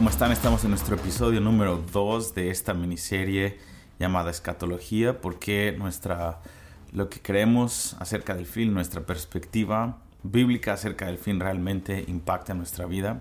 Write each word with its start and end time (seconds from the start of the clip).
¿Cómo 0.00 0.08
están? 0.08 0.32
Estamos 0.32 0.64
en 0.64 0.70
nuestro 0.70 0.96
episodio 0.96 1.42
número 1.42 1.76
2 1.92 2.34
de 2.34 2.48
esta 2.48 2.72
miniserie 2.72 3.58
llamada 3.98 4.30
Escatología, 4.30 5.20
porque 5.20 5.74
nuestra, 5.76 6.40
lo 6.90 7.10
que 7.10 7.20
creemos 7.20 7.96
acerca 7.98 8.34
del 8.34 8.46
fin, 8.46 8.72
nuestra 8.72 9.02
perspectiva 9.02 9.98
bíblica 10.22 10.72
acerca 10.72 11.04
del 11.04 11.18
fin 11.18 11.38
realmente 11.38 12.02
impacta 12.08 12.54
nuestra 12.54 12.86
vida. 12.86 13.20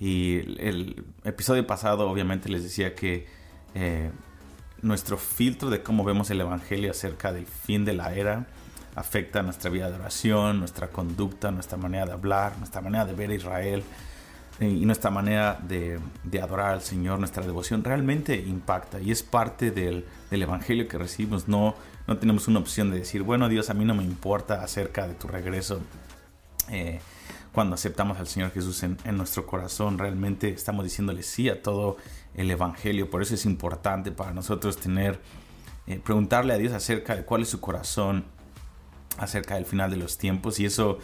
Y 0.00 0.36
el 0.58 1.04
episodio 1.24 1.66
pasado 1.66 2.08
obviamente 2.08 2.48
les 2.48 2.62
decía 2.62 2.94
que 2.94 3.26
eh, 3.74 4.10
nuestro 4.80 5.18
filtro 5.18 5.68
de 5.68 5.82
cómo 5.82 6.04
vemos 6.04 6.30
el 6.30 6.40
Evangelio 6.40 6.90
acerca 6.90 7.34
del 7.34 7.44
fin 7.44 7.84
de 7.84 7.92
la 7.92 8.14
era 8.14 8.46
afecta 8.94 9.42
nuestra 9.42 9.68
vida 9.70 9.90
de 9.90 9.96
oración, 9.96 10.58
nuestra 10.58 10.88
conducta, 10.88 11.50
nuestra 11.50 11.76
manera 11.76 12.06
de 12.06 12.12
hablar, 12.12 12.56
nuestra 12.56 12.80
manera 12.80 13.04
de 13.04 13.12
ver 13.12 13.28
a 13.28 13.34
Israel 13.34 13.84
y 14.60 14.84
nuestra 14.86 15.10
manera 15.10 15.58
de, 15.62 16.00
adorar 16.42 16.72
al 16.72 16.82
Señor, 16.82 17.20
nuestra 17.20 17.44
devoción 17.44 17.84
realmente 17.84 18.36
impacta 18.36 19.00
y 19.00 19.12
es 19.12 19.22
parte 19.22 19.70
del, 19.70 20.04
Evangelio 20.30 20.88
que 20.88 20.98
recibimos. 20.98 21.46
No, 21.46 21.76
no 22.06 22.16
tenemos 22.16 22.48
una 22.48 22.58
opción 22.58 22.90
de 22.90 22.98
decir, 22.98 23.22
bueno 23.22 23.48
Dios, 23.48 23.70
a 23.70 23.74
mí 23.74 23.84
no 23.84 23.94
me 23.94 24.02
importa 24.02 24.62
acerca 24.62 25.06
de 25.06 25.14
tu 25.14 25.28
regreso. 25.28 25.80
Eh, 26.70 27.00
cuando 27.52 27.74
aceptamos 27.74 28.18
al 28.18 28.26
Señor 28.26 28.50
Jesús 28.52 28.82
en, 28.82 28.98
nuestro 29.16 29.46
corazón, 29.46 29.96
realmente 29.98 30.48
estamos 30.48 30.84
diciéndole 30.84 31.22
sí 31.22 31.48
a 31.48 31.62
todo 31.62 31.96
el 32.34 32.50
Evangelio. 32.50 33.10
Por 33.10 33.22
eso 33.22 33.34
es 33.34 33.46
importante 33.46 34.10
para 34.10 34.32
nosotros 34.32 34.76
tener, 34.76 35.20
eh, 35.86 36.00
preguntarle 36.04 36.52
a 36.52 36.58
Dios 36.58 36.72
acerca 36.72 37.14
de 37.14 37.24
cuál 37.24 37.42
es 37.42 37.48
su 37.48 37.60
corazón 37.60 38.24
acerca 39.18 39.54
del 39.54 39.66
final 39.66 39.90
de 39.90 39.96
los 39.96 40.18
tiempos 40.18 40.60
y 40.60 40.66
eso 40.66 40.98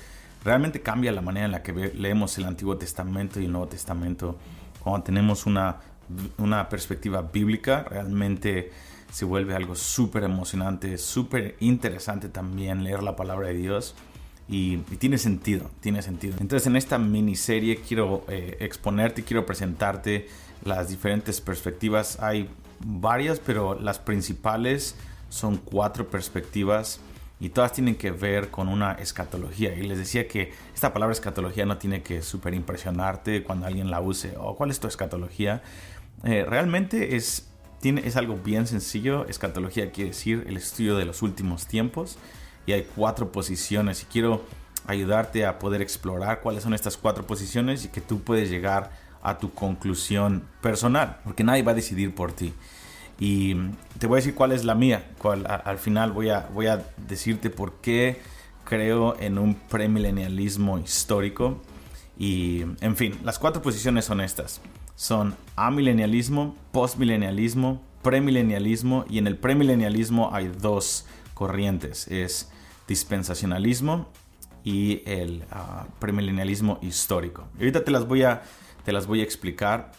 realmente 0.44 0.80
cambia 0.82 1.10
la 1.12 1.22
manera 1.22 1.46
en 1.46 1.52
la 1.52 1.62
que 1.62 1.72
leemos 1.72 2.36
el 2.38 2.44
Antiguo 2.44 2.76
Testamento 2.76 3.40
y 3.40 3.46
el 3.46 3.52
Nuevo 3.52 3.68
Testamento. 3.68 4.36
Cuando 4.80 5.02
tenemos 5.02 5.46
una, 5.46 5.78
una 6.38 6.68
perspectiva 6.68 7.22
bíblica, 7.22 7.84
realmente 7.84 8.70
se 9.10 9.24
vuelve 9.24 9.54
algo 9.54 9.74
súper 9.74 10.24
emocionante, 10.24 10.98
súper 10.98 11.56
interesante 11.60 12.28
también 12.28 12.84
leer 12.84 13.02
la 13.02 13.16
palabra 13.16 13.48
de 13.48 13.54
Dios. 13.54 13.94
Y, 14.46 14.76
tiene 14.98 15.16
sentido, 15.16 15.70
tiene 15.80 16.02
sentido. 16.02 16.36
Entonces 16.38 16.66
en 16.66 16.76
esta 16.76 16.98
miniserie 16.98 17.76
quiero 17.76 18.24
eh, 18.28 18.58
exponerte, 18.60 19.24
quiero 19.24 19.46
presentarte 19.46 20.28
las 20.64 20.90
diferentes 20.90 21.40
perspectivas. 21.40 22.20
Hay 22.20 22.50
varias, 22.84 23.40
pero 23.40 23.80
las 23.80 23.98
principales 23.98 24.96
son 25.30 25.56
cuatro 25.56 26.08
perspectivas 26.08 27.00
y 27.40 27.50
todas 27.50 27.72
tienen 27.72 27.96
que 27.96 28.10
ver 28.10 28.50
con 28.50 28.68
una 28.68 28.92
escatología. 28.92 29.74
Y 29.74 29.82
les 29.82 29.98
decía 29.98 30.28
que 30.28 30.52
esta 30.74 30.92
palabra 30.92 31.12
escatología 31.12 31.66
no 31.66 31.78
tiene 31.78 32.02
que 32.02 32.22
super 32.22 32.54
impresionarte 32.54 33.42
cuando 33.42 33.66
alguien 33.66 33.90
la 33.90 34.00
use. 34.00 34.34
¿O 34.38 34.56
cuál 34.56 34.70
es 34.70 34.80
tu 34.80 34.86
escatología? 34.86 35.62
Eh, 36.22 36.44
realmente 36.48 37.16
es, 37.16 37.48
es 37.82 38.16
algo 38.16 38.36
bien 38.36 38.66
sencillo. 38.66 39.26
Escatología 39.26 39.90
quiere 39.90 40.10
decir 40.10 40.44
el 40.46 40.56
estudio 40.56 40.96
de 40.96 41.04
los 41.04 41.22
últimos 41.22 41.66
tiempos. 41.66 42.18
Y 42.66 42.72
hay 42.72 42.86
cuatro 42.94 43.32
posiciones. 43.32 44.02
Y 44.04 44.06
quiero 44.06 44.44
ayudarte 44.86 45.44
a 45.44 45.58
poder 45.58 45.82
explorar 45.82 46.40
cuáles 46.40 46.62
son 46.62 46.72
estas 46.72 46.96
cuatro 46.96 47.26
posiciones 47.26 47.84
y 47.84 47.88
que 47.88 48.00
tú 48.00 48.20
puedes 48.20 48.48
llegar 48.48 48.92
a 49.22 49.38
tu 49.38 49.52
conclusión 49.52 50.44
personal. 50.62 51.18
Porque 51.24 51.42
nadie 51.42 51.62
va 51.62 51.72
a 51.72 51.74
decidir 51.74 52.14
por 52.14 52.32
ti. 52.32 52.54
Y 53.18 53.54
te 53.98 54.06
voy 54.06 54.16
a 54.16 54.20
decir 54.20 54.34
cuál 54.34 54.52
es 54.52 54.64
la 54.64 54.74
mía. 54.74 55.10
Al 55.64 55.78
final 55.78 56.12
voy 56.12 56.30
a, 56.30 56.48
voy 56.52 56.66
a 56.66 56.84
decirte 56.96 57.50
por 57.50 57.80
qué 57.80 58.20
creo 58.64 59.16
en 59.20 59.38
un 59.38 59.54
premilenialismo 59.54 60.78
histórico. 60.78 61.60
Y, 62.18 62.62
en 62.80 62.96
fin, 62.96 63.18
las 63.24 63.38
cuatro 63.38 63.62
posiciones 63.62 64.04
son 64.04 64.20
estas. 64.20 64.60
Son 64.96 65.34
amilenialismo, 65.56 66.56
postmilenialismo, 66.72 67.82
premilenialismo. 68.02 69.04
Y 69.08 69.18
en 69.18 69.26
el 69.26 69.36
premilenialismo 69.36 70.30
hay 70.32 70.48
dos 70.48 71.06
corrientes. 71.34 72.08
Es 72.08 72.50
dispensacionalismo 72.88 74.08
y 74.64 75.02
el 75.04 75.44
uh, 75.52 75.86
premilenialismo 75.98 76.78
histórico. 76.82 77.46
Y 77.58 77.60
ahorita 77.60 77.84
te 77.84 77.90
las 77.90 78.06
voy 78.06 78.22
a, 78.22 78.42
te 78.84 78.92
las 78.92 79.06
voy 79.06 79.20
a 79.20 79.24
explicar 79.24 79.92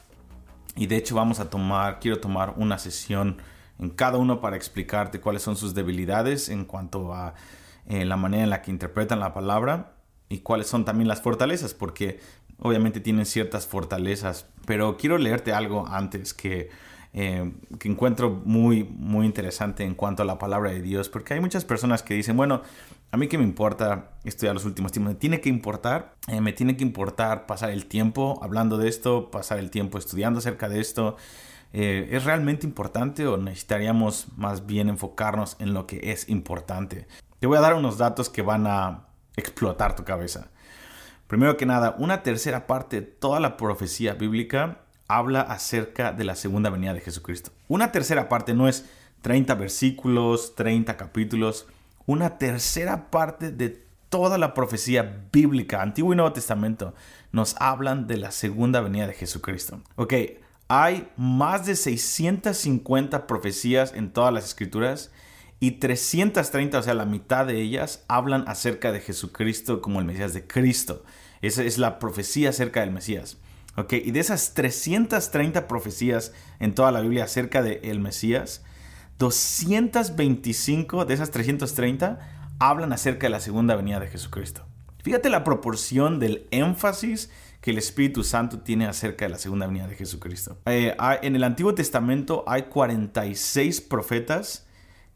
y 0.75 0.87
de 0.87 0.97
hecho 0.97 1.15
vamos 1.15 1.39
a 1.39 1.49
tomar, 1.49 1.99
quiero 1.99 2.19
tomar 2.19 2.53
una 2.57 2.77
sesión 2.77 3.37
en 3.79 3.89
cada 3.89 4.17
uno 4.17 4.41
para 4.41 4.55
explicarte 4.55 5.19
cuáles 5.19 5.41
son 5.41 5.55
sus 5.55 5.73
debilidades 5.73 6.49
en 6.49 6.65
cuanto 6.65 7.13
a 7.13 7.33
eh, 7.87 8.05
la 8.05 8.17
manera 8.17 8.43
en 8.43 8.49
la 8.49 8.61
que 8.61 8.71
interpretan 8.71 9.19
la 9.19 9.33
palabra 9.33 9.93
y 10.29 10.39
cuáles 10.39 10.67
son 10.67 10.85
también 10.85 11.07
las 11.07 11.21
fortalezas, 11.21 11.73
porque 11.73 12.19
obviamente 12.59 12.99
tienen 12.99 13.25
ciertas 13.25 13.67
fortalezas. 13.67 14.47
Pero 14.65 14.97
quiero 14.97 15.17
leerte 15.17 15.53
algo 15.53 15.87
antes 15.87 16.33
que, 16.33 16.69
eh, 17.13 17.51
que 17.79 17.89
encuentro 17.89 18.41
muy, 18.43 18.83
muy 18.83 19.25
interesante 19.25 19.83
en 19.83 19.93
cuanto 19.93 20.23
a 20.23 20.25
la 20.25 20.39
palabra 20.39 20.71
de 20.71 20.81
Dios, 20.81 21.09
porque 21.09 21.35
hay 21.35 21.39
muchas 21.39 21.63
personas 21.63 22.01
que 22.01 22.15
dicen, 22.15 22.37
bueno, 22.37 22.61
a 23.15 23.17
mí 23.17 23.29
que 23.29 23.37
me 23.37 23.45
importa 23.45 24.09
estudiar 24.25 24.53
los 24.53 24.65
últimos 24.65 24.91
tiempos, 24.91 25.13
me 25.13 25.17
tiene 25.17 25.39
que 25.39 25.47
importar, 25.47 26.15
eh, 26.27 26.41
me 26.41 26.51
tiene 26.51 26.75
que 26.75 26.83
importar 26.83 27.45
pasar 27.45 27.69
el 27.69 27.85
tiempo 27.85 28.37
hablando 28.43 28.77
de 28.77 28.89
esto, 28.89 29.31
pasar 29.31 29.57
el 29.57 29.71
tiempo 29.71 29.97
estudiando 29.97 30.39
acerca 30.39 30.67
de 30.67 30.81
esto. 30.81 31.15
Eh, 31.71 32.09
¿Es 32.11 32.25
realmente 32.25 32.67
importante 32.67 33.25
o 33.25 33.37
necesitaríamos 33.37 34.27
más 34.35 34.65
bien 34.65 34.89
enfocarnos 34.89 35.55
en 35.59 35.73
lo 35.73 35.87
que 35.87 36.11
es 36.11 36.27
importante? 36.27 37.07
Te 37.39 37.47
voy 37.47 37.57
a 37.57 37.61
dar 37.61 37.75
unos 37.75 37.97
datos 37.97 38.29
que 38.29 38.41
van 38.41 38.67
a 38.67 39.05
explotar 39.37 39.95
tu 39.95 40.03
cabeza. 40.03 40.49
Primero 41.27 41.55
que 41.55 41.65
nada, 41.65 41.95
una 41.97 42.21
tercera 42.21 42.67
parte 42.67 42.99
de 42.99 43.07
toda 43.07 43.39
la 43.39 43.55
profecía 43.55 44.15
bíblica 44.15 44.79
habla 45.07 45.39
acerca 45.39 46.11
de 46.11 46.25
la 46.25 46.35
segunda 46.35 46.69
venida 46.69 46.93
de 46.93 46.99
Jesucristo. 46.99 47.51
Una 47.69 47.93
tercera 47.93 48.27
parte 48.27 48.53
no 48.53 48.67
es 48.67 48.89
30 49.21 49.55
versículos, 49.55 50.53
30 50.55 50.97
capítulos 50.97 51.65
una 52.05 52.37
tercera 52.37 53.09
parte 53.09 53.51
de 53.51 53.85
toda 54.09 54.37
la 54.37 54.53
profecía 54.53 55.27
bíblica, 55.31 55.81
Antiguo 55.81 56.13
y 56.13 56.15
Nuevo 56.15 56.33
Testamento, 56.33 56.93
nos 57.31 57.55
hablan 57.59 58.07
de 58.07 58.17
la 58.17 58.31
segunda 58.31 58.81
venida 58.81 59.07
de 59.07 59.13
Jesucristo. 59.13 59.81
Ok, 59.95 60.13
hay 60.67 61.09
más 61.17 61.65
de 61.65 61.75
650 61.75 63.27
profecías 63.27 63.93
en 63.93 64.11
todas 64.11 64.33
las 64.33 64.45
escrituras 64.45 65.11
y 65.59 65.71
330, 65.71 66.79
o 66.79 66.83
sea, 66.83 66.93
la 66.93 67.05
mitad 67.05 67.45
de 67.45 67.61
ellas, 67.61 68.03
hablan 68.07 68.45
acerca 68.47 68.91
de 68.91 68.99
Jesucristo 68.99 69.81
como 69.81 69.99
el 69.99 70.05
Mesías 70.05 70.33
de 70.33 70.47
Cristo. 70.47 71.03
Esa 71.41 71.63
es 71.63 71.77
la 71.77 71.99
profecía 71.99 72.49
acerca 72.49 72.81
del 72.81 72.91
Mesías. 72.91 73.37
Ok, 73.77 73.93
y 73.93 74.11
de 74.11 74.19
esas 74.19 74.53
330 74.53 75.67
profecías 75.67 76.33
en 76.59 76.73
toda 76.73 76.91
la 76.91 77.01
Biblia 77.01 77.25
acerca 77.25 77.61
del 77.61 77.79
el 77.83 77.99
Mesías, 77.99 78.63
225 79.17 81.05
de 81.05 81.13
esas 81.13 81.31
330 81.31 82.19
hablan 82.59 82.93
acerca 82.93 83.27
de 83.27 83.31
la 83.31 83.39
segunda 83.39 83.75
venida 83.75 83.99
de 83.99 84.07
Jesucristo. 84.07 84.65
Fíjate 85.03 85.29
la 85.29 85.43
proporción 85.43 86.19
del 86.19 86.47
énfasis 86.51 87.29
que 87.61 87.71
el 87.71 87.77
Espíritu 87.77 88.23
Santo 88.23 88.59
tiene 88.59 88.87
acerca 88.87 89.25
de 89.25 89.31
la 89.31 89.37
segunda 89.37 89.67
venida 89.67 89.87
de 89.87 89.95
Jesucristo. 89.95 90.57
Eh, 90.65 90.95
en 91.21 91.35
el 91.35 91.43
Antiguo 91.43 91.73
Testamento 91.73 92.43
hay 92.47 92.63
46 92.63 93.81
profetas 93.81 94.67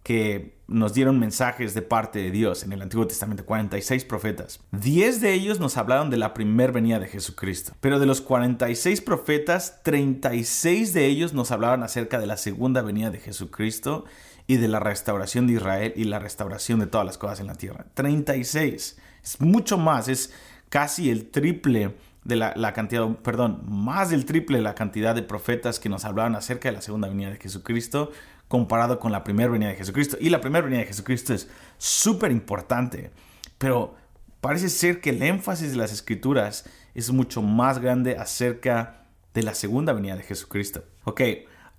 que 0.04 0.59
nos 0.70 0.94
dieron 0.94 1.20
mensajes 1.20 1.74
de 1.74 1.82
parte 1.82 2.20
de 2.20 2.32
Dios 2.32 2.64
en 2.64 2.72
el 2.72 2.82
Antiguo 2.82 3.08
Testamento, 3.08 3.46
46 3.46 4.06
profetas. 4.06 4.60
10 4.72 5.20
de 5.20 5.34
ellos 5.34 5.60
nos 5.60 5.78
hablaron 5.78 6.10
de 6.10 6.18
la 6.18 6.34
primera 6.34 6.72
venida 6.72 7.00
de 7.00 7.08
Jesucristo. 7.08 7.74
Pero 7.82 8.00
de 8.00 8.06
los 8.06 8.22
46 8.22 9.02
profetas, 9.02 9.82
36 9.84 10.94
de 10.94 11.08
ellos 11.08 11.34
nos 11.34 11.52
hablaban 11.52 11.84
acerca 11.84 12.20
de 12.20 12.28
la 12.28 12.38
segunda 12.38 12.82
venida 12.82 13.10
de 13.10 13.20
Jesucristo 13.20 14.06
y 14.46 14.58
de 14.58 14.68
la 14.68 14.80
restauración 14.80 15.48
de 15.48 15.54
Israel 15.54 15.94
y 15.96 16.04
la 16.06 16.20
restauración 16.20 16.80
de 16.80 16.88
todas 16.88 17.06
las 17.06 17.18
cosas 17.18 17.40
en 17.40 17.48
la 17.48 17.56
tierra. 17.56 17.88
36. 17.96 18.98
Es 19.24 19.42
mucho 19.42 19.78
más, 19.78 20.08
es 20.08 20.34
casi 20.70 21.10
el 21.10 21.30
triple 21.32 21.96
de 22.24 22.36
la, 22.36 22.54
la, 22.56 22.74
cantidad, 22.74 23.08
perdón, 23.18 23.64
más 23.68 24.12
del 24.12 24.26
triple 24.26 24.58
de 24.58 24.64
la 24.64 24.76
cantidad 24.76 25.16
de 25.16 25.24
profetas 25.24 25.80
que 25.80 25.90
nos 25.90 26.06
hablaban 26.06 26.36
acerca 26.36 26.70
de 26.70 26.76
la 26.76 26.82
segunda 26.82 27.08
venida 27.08 27.32
de 27.32 27.38
Jesucristo 27.38 28.12
comparado 28.50 29.00
con 29.00 29.14
la 29.14 29.24
primera 29.24 29.50
venida 29.50 29.70
de 29.70 29.76
Jesucristo. 29.76 30.18
Y 30.20 30.30
la 30.30 30.42
primera 30.42 30.66
venida 30.66 30.82
de 30.82 30.88
Jesucristo 30.88 31.34
es 31.34 31.50
súper 31.78 32.34
importante, 32.34 33.12
pero 33.58 33.96
parece 34.42 34.68
ser 34.68 35.00
que 35.00 35.12
el 35.12 35.22
énfasis 35.22 35.72
de 35.72 35.78
las 35.78 35.94
escrituras 35.94 36.66
es 36.94 37.12
mucho 37.12 37.42
más 37.42 37.80
grande 37.80 38.18
acerca 38.18 39.06
de 39.34 39.44
la 39.44 39.54
segunda 39.54 39.94
venida 39.94 40.18
de 40.18 40.24
Jesucristo. 40.24 40.84
Ok, 41.06 41.22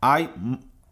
hay 0.01 0.33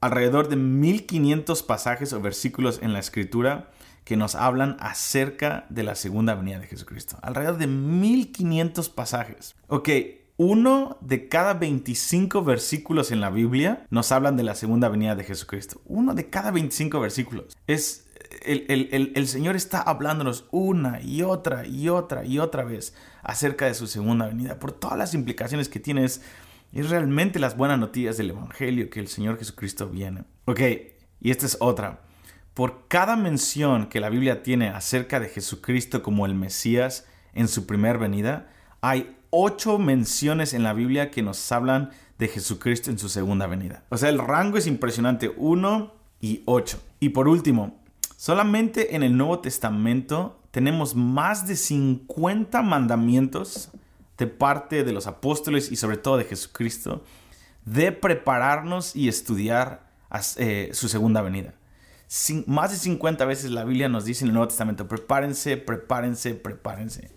alrededor 0.00 0.48
de 0.48 0.56
1500 0.56 1.62
pasajes 1.62 2.12
o 2.12 2.20
versículos 2.20 2.80
en 2.82 2.92
la 2.92 2.98
escritura 2.98 3.70
que 4.04 4.16
nos 4.16 4.34
hablan 4.34 4.76
acerca 4.80 5.66
de 5.68 5.84
la 5.84 5.94
segunda 5.94 6.34
venida 6.34 6.58
de 6.58 6.66
Jesucristo. 6.66 7.18
Alrededor 7.22 7.58
de 7.58 7.66
1500 7.68 8.88
pasajes. 8.88 9.54
Ok, 9.68 9.88
uno 10.38 10.98
de 11.00 11.28
cada 11.28 11.54
25 11.54 12.44
versículos 12.44 13.10
en 13.10 13.20
la 13.20 13.28
Biblia 13.28 13.84
nos 13.90 14.12
hablan 14.12 14.36
de 14.36 14.44
la 14.44 14.54
segunda 14.54 14.88
venida 14.88 15.16
de 15.16 15.24
Jesucristo. 15.24 15.82
Uno 15.84 16.14
de 16.14 16.30
cada 16.30 16.52
25 16.52 17.00
versículos. 17.00 17.56
Es 17.66 18.08
el, 18.42 19.26
Señor 19.26 19.56
está 19.56 19.82
hablándonos 19.82 20.46
una 20.52 21.02
y 21.02 21.22
otra 21.22 21.66
y 21.66 21.88
otra 21.88 22.24
y 22.24 22.38
otra 22.38 22.62
vez 22.62 22.94
acerca 23.22 23.66
de 23.66 23.74
su 23.74 23.88
segunda 23.88 24.28
venida 24.28 24.60
por 24.60 24.70
todas 24.70 24.96
las 24.96 25.12
implicaciones 25.12 25.68
que 25.68 25.80
tienes 25.80 26.22
es 26.72 26.90
realmente 26.90 27.40
las 27.40 27.56
buenas 27.56 27.80
noticias 27.80 28.16
del 28.16 28.30
Evangelio 28.30 28.90
que 28.90 29.00
el 29.00 29.08
Señor 29.08 29.38
Jesucristo 29.38 29.88
viene. 29.88 30.24
Ok, 30.44 30.60
y 31.20 31.30
esta 31.32 31.46
es 31.46 31.56
otra. 31.60 32.02
Por 32.54 32.86
cada 32.86 33.16
mención 33.16 33.86
que 33.86 34.00
la 34.00 34.10
Biblia 34.10 34.44
tiene 34.44 34.68
acerca 34.68 35.18
de 35.18 35.28
Jesucristo 35.28 36.02
como 36.02 36.26
el 36.26 36.34
Mesías 36.34 37.06
en 37.32 37.48
su 37.48 37.66
primer 37.66 37.98
venida, 37.98 38.50
hay 38.80 39.16
ocho 39.30 39.78
menciones 39.78 40.54
en 40.54 40.62
la 40.62 40.72
Biblia 40.72 41.10
que 41.10 41.22
nos 41.22 41.50
hablan 41.52 41.90
de 42.18 42.28
Jesucristo 42.28 42.90
en 42.90 42.98
su 42.98 43.08
segunda 43.08 43.46
venida. 43.46 43.84
O 43.90 43.96
sea, 43.96 44.08
el 44.08 44.18
rango 44.18 44.58
es 44.58 44.66
impresionante, 44.66 45.32
uno 45.36 45.94
y 46.20 46.42
ocho. 46.46 46.80
Y 47.00 47.10
por 47.10 47.28
último, 47.28 47.80
solamente 48.16 48.96
en 48.96 49.02
el 49.02 49.16
Nuevo 49.16 49.40
Testamento 49.40 50.40
tenemos 50.50 50.94
más 50.94 51.46
de 51.46 51.56
50 51.56 52.62
mandamientos 52.62 53.70
de 54.16 54.26
parte 54.26 54.82
de 54.82 54.92
los 54.92 55.06
apóstoles 55.06 55.70
y 55.70 55.76
sobre 55.76 55.96
todo 55.96 56.16
de 56.16 56.24
Jesucristo 56.24 57.04
de 57.64 57.92
prepararnos 57.92 58.96
y 58.96 59.08
estudiar 59.08 59.86
eh, 60.36 60.70
su 60.72 60.88
segunda 60.88 61.22
venida. 61.22 61.54
más 62.46 62.70
de 62.70 62.78
50 62.78 63.24
veces 63.26 63.50
la 63.50 63.64
Biblia 63.64 63.88
nos 63.88 64.04
dice 64.04 64.24
en 64.24 64.28
el 64.28 64.34
Nuevo 64.34 64.48
Testamento, 64.48 64.88
prepárense, 64.88 65.56
prepárense, 65.58 66.34
prepárense. 66.34 67.10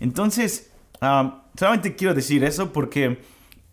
Entonces, 0.00 0.70
solamente 1.56 1.94
quiero 1.96 2.14
decir 2.14 2.44
eso 2.44 2.72
porque 2.72 3.20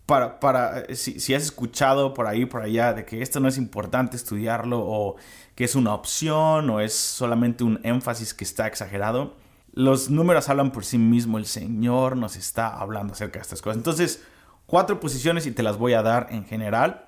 para, 0.06 0.40
para 0.40 0.80
eh, 0.82 0.96
si, 0.96 1.20
si, 1.20 1.34
has 1.36 1.44
escuchado 1.44 2.14
por 2.14 2.26
ahí, 2.26 2.46
por 2.46 2.62
allá, 2.62 2.94
de 2.94 3.06
que 3.06 3.22
esto 3.22 3.40
no 3.40 3.48
es 3.48 3.58
importante 3.58 4.18
estudiarlo 4.18 4.80
o 4.80 5.16
que 5.56 5.64
es 5.64 5.76
una 5.76 5.94
opción 5.94 6.70
o 6.70 6.80
es 6.80 6.94
solamente 6.94 7.64
un 7.64 7.80
énfasis 7.84 8.34
que 8.34 8.44
está 8.44 8.66
exagerado, 8.66 9.36
los 9.74 10.10
números 10.10 10.50
hablan 10.50 10.72
por 10.72 10.84
sí 10.84 10.98
mismo. 10.98 11.38
El 11.38 11.46
Señor 11.46 12.18
nos 12.18 12.36
está 12.36 12.68
hablando 12.68 13.14
acerca 13.14 13.40
de 13.40 13.44
estas 13.44 13.62
cosas. 13.62 13.78
Entonces, 13.78 14.24
cuatro 14.66 15.00
posiciones 15.00 15.46
y 15.46 15.52
te 15.52 15.64
las 15.64 15.78
voy 15.78 15.94
a 15.94 16.02
dar 16.02 16.28
en 16.32 16.46
general. 16.46 17.06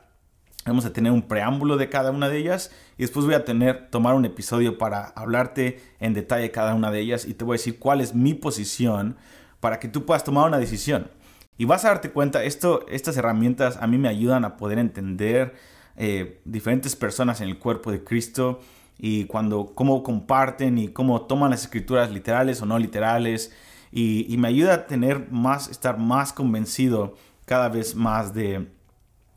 Vamos 0.65 0.85
a 0.85 0.93
tener 0.93 1.11
un 1.11 1.23
preámbulo 1.23 1.77
de 1.77 1.89
cada 1.89 2.11
una 2.11 2.29
de 2.29 2.37
ellas 2.37 2.71
y 2.97 3.01
después 3.01 3.25
voy 3.25 3.33
a 3.33 3.45
tener 3.45 3.89
tomar 3.89 4.13
un 4.13 4.25
episodio 4.25 4.77
para 4.77 5.05
hablarte 5.05 5.81
en 5.99 6.13
detalle 6.13 6.51
cada 6.51 6.75
una 6.75 6.91
de 6.91 6.99
ellas 6.99 7.25
y 7.25 7.33
te 7.33 7.43
voy 7.43 7.55
a 7.55 7.57
decir 7.57 7.79
cuál 7.79 7.99
es 7.99 8.13
mi 8.13 8.35
posición 8.35 9.17
para 9.61 9.79
que 9.79 9.87
tú 9.87 10.05
puedas 10.05 10.25
tomar 10.25 10.47
una 10.47 10.57
decisión. 10.57 11.09
Y 11.57 11.63
vas 11.63 11.85
a 11.85 11.89
darte 11.89 12.11
cuenta, 12.11 12.43
esto, 12.43 12.85
estas 12.89 13.15
herramientas 13.15 13.77
a 13.79 13.87
mí 13.87 13.97
me 13.97 14.09
ayudan 14.09 14.43
a 14.43 14.57
poder 14.57 14.77
entender 14.79 15.55
eh, 15.95 16.41
diferentes 16.43 16.97
personas 16.97 17.39
en 17.39 17.47
el 17.47 17.57
cuerpo 17.57 17.89
de 17.89 18.03
Cristo 18.03 18.59
y 18.97 19.25
cuando 19.25 19.67
cómo 19.73 20.03
comparten 20.03 20.77
y 20.77 20.89
cómo 20.89 21.21
toman 21.21 21.51
las 21.51 21.61
escrituras 21.61 22.11
literales 22.11 22.61
o 22.61 22.65
no 22.65 22.77
literales 22.77 23.53
y, 23.93 24.35
me 24.37 24.49
ayuda 24.49 24.73
a 24.73 24.87
tener 24.87 25.31
más, 25.31 25.69
estar 25.69 25.97
más 25.97 26.33
convencido 26.33 27.15
cada 27.45 27.69
vez 27.69 27.95
más 27.95 28.33
de 28.33 28.67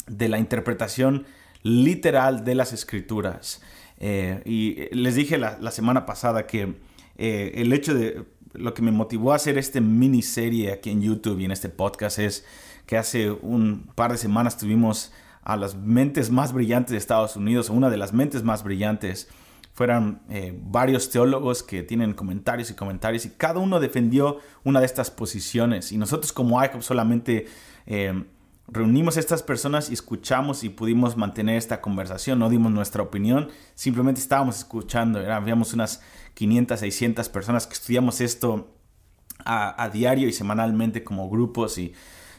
de 0.07 0.29
la 0.29 0.39
interpretación 0.39 1.27
literal 1.63 2.45
de 2.45 2.55
las 2.55 2.73
escrituras. 2.73 3.63
Eh, 3.99 4.43
y 4.45 4.95
les 4.95 5.15
dije 5.15 5.39
la, 5.39 5.71
semana 5.71 6.05
pasada 6.05 6.47
que 6.47 6.75
eh, 7.17 7.53
el 7.57 7.73
hecho 7.73 7.95
de 7.95 8.25
lo 8.55 8.75
que 8.75 8.83
me 8.83 8.91
motivó 8.91 9.33
a 9.33 9.37
hacer 9.37 9.59
esta 9.59 9.81
miniserie 9.81 10.73
aquí 10.73 10.91
en 10.91 11.03
YouTube 11.03 11.41
y 11.41 11.45
en 11.45 11.51
este 11.51 11.69
podcast 11.69 12.19
es 12.19 12.45
que 12.87 12.97
hace 12.97 13.31
un 13.31 13.91
par 13.95 14.13
de 14.13 14.19
semanas 14.19 14.57
tuvimos 14.57 15.13
a 15.43 15.57
las 15.57 15.75
mentes 15.75 16.31
más 16.31 16.53
brillantes 16.53 16.93
de 16.93 16.99
Estados 16.99 17.37
Unidos, 17.37 17.71
una 17.71 17.91
de 17.91 17.97
las 17.97 18.13
mentes 18.13 18.43
más 18.43 18.65
brillantes. 18.65 19.29
Fueron 19.75 20.23
eh, 20.31 20.59
varios 20.63 21.11
teólogos 21.11 21.63
que 21.63 21.83
tienen 21.83 22.15
comentarios 22.15 22.71
y 22.71 22.75
comentarios 22.75 23.27
y 23.27 23.31
cada 23.31 23.59
uno 23.59 23.81
defendió 23.81 24.39
una 24.63 24.81
de 24.81 24.87
estas 24.87 25.11
posiciones. 25.11 25.93
Y 25.93 25.99
nosotros 25.99 26.33
como 26.33 26.65
ICOP 26.65 26.81
solamente 26.83 27.47
reunimos 28.69 29.17
a 29.17 29.21
estas 29.21 29.43
personas 29.43 29.91
y 29.91 29.95
escuchamos 29.95 30.65
y 30.65 30.71
pudimos 30.71 31.17
mantener 31.17 31.57
esta 31.57 31.81
conversación, 31.81 32.39
no 32.39 32.49
dimos 32.49 32.73
nuestra 32.73 33.03
opinión, 33.03 33.49
simplemente 33.75 34.21
estábamos 34.21 34.59
escuchando, 34.59 35.21
habíamos 35.33 35.75
unas 35.75 36.03
500, 36.35 36.81
600 36.81 37.29
personas 37.29 37.67
que 37.67 37.75
estudiamos 37.75 38.21
esto 38.21 38.71
a, 39.45 39.91
diario 39.93 40.29
y 40.29 40.33
semanalmente 40.33 41.05
como 41.05 41.29
grupos 41.29 41.77
y 41.77 41.93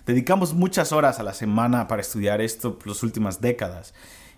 dedicamos 0.05 0.53
muchas 0.53 0.91
horas 0.91 1.19
a 1.19 1.23
la 1.23 1.33
semana 1.33 1.87
para 1.87 2.01
estudiar 2.01 2.41
esto 2.41 2.79
las 2.85 3.03
últimas 3.03 3.41
décadas. 3.41 3.93